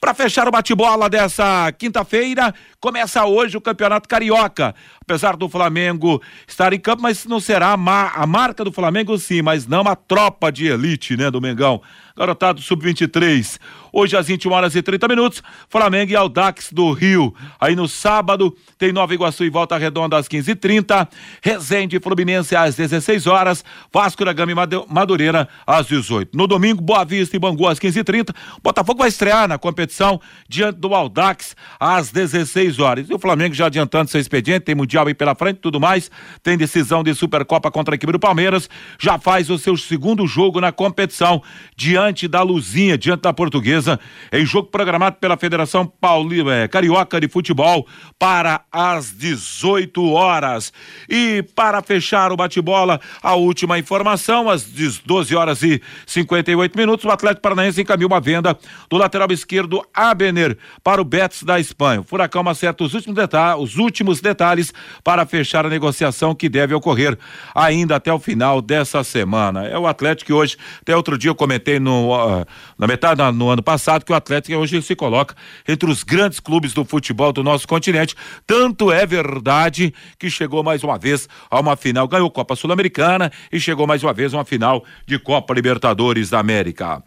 [0.00, 4.74] Para fechar o bate-bola dessa quinta-feira, começa hoje o Campeonato Carioca.
[5.02, 9.18] Apesar do Flamengo estar em campo, mas não será a, mar a marca do Flamengo,
[9.18, 11.82] sim, mas não a tropa de elite, né, do Mengão.
[12.16, 13.58] Garotado sub-23.
[13.92, 17.34] Hoje às 21 horas e 30 minutos, Flamengo e Aldax do Rio.
[17.60, 21.08] Aí no sábado tem Nova Iguaçu e Volta Redonda às 15h30,
[21.42, 26.36] Resende e Fluminense às 16 horas, Vasco da Gama e Madureira às 18.
[26.36, 28.34] No domingo, Boa Vista e Bangu às 15h30.
[28.62, 33.10] Botafogo vai estrear na competição diante do Aldax às 16 16 horas.
[33.10, 36.10] E o Flamengo já adiantando seu expediente, tem Mundial aí pela frente tudo mais,
[36.42, 38.68] tem decisão de Supercopa contra a equipe do Palmeiras,
[38.98, 41.42] já faz o seu segundo jogo na competição,
[41.76, 43.98] diante da Luzinha, diante da Portuguesa,
[44.32, 47.86] em jogo programado pela Federação Pauli, eh, Carioca de Futebol
[48.18, 50.72] para as 18 horas.
[51.08, 57.10] E para fechar o bate-bola, a última informação, às 12 horas e 58 minutos, o
[57.10, 58.56] Atlético Paranaense encaminhou uma venda
[58.88, 62.00] do lateral esquerdo Abener para o Betis da Espanha.
[62.00, 63.16] O Furacão acerta os últimos,
[63.58, 67.18] os últimos detalhes para fechar a negociação que deve ocorrer
[67.54, 69.66] ainda até o final dessa semana.
[69.66, 72.44] É o Atlético que hoje, até outro dia eu comentei no, uh,
[72.78, 75.34] na metade no ano passado que o Atlético hoje se coloca
[75.66, 78.14] entre os grandes clubes do futebol do nosso continente.
[78.46, 83.58] Tanto é verdade que chegou mais uma vez a uma final, ganhou Copa Sul-Americana e
[83.58, 87.02] chegou mais uma vez a uma final de Copa Libertadores da América.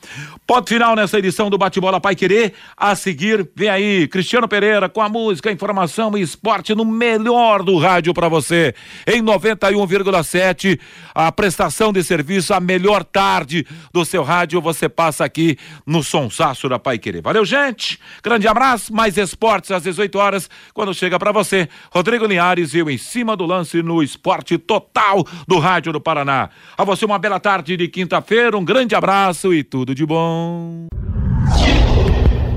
[0.47, 2.53] Ponto final nessa edição do Bate-Bola Pai Querer.
[2.75, 5.09] A seguir, vem aí Cristiano Pereira com a
[5.43, 8.73] música, informação e esporte no melhor do rádio para você.
[9.05, 10.79] Em 91,7,
[11.13, 16.69] a prestação de serviço, a melhor tarde do seu rádio, você passa aqui no Sonsaço
[16.69, 17.21] da Pai Querer.
[17.21, 17.99] Valeu, gente.
[18.23, 18.93] Grande abraço.
[18.93, 21.67] Mais esportes às 18 horas, quando chega para você.
[21.91, 26.49] Rodrigo Linhares e eu em cima do lance no esporte total do Rádio do Paraná.
[26.77, 30.87] A você uma bela tarde de quinta-feira, um grande abraço e tudo de bom.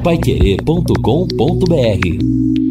[0.07, 2.66] Paiquerê.com.br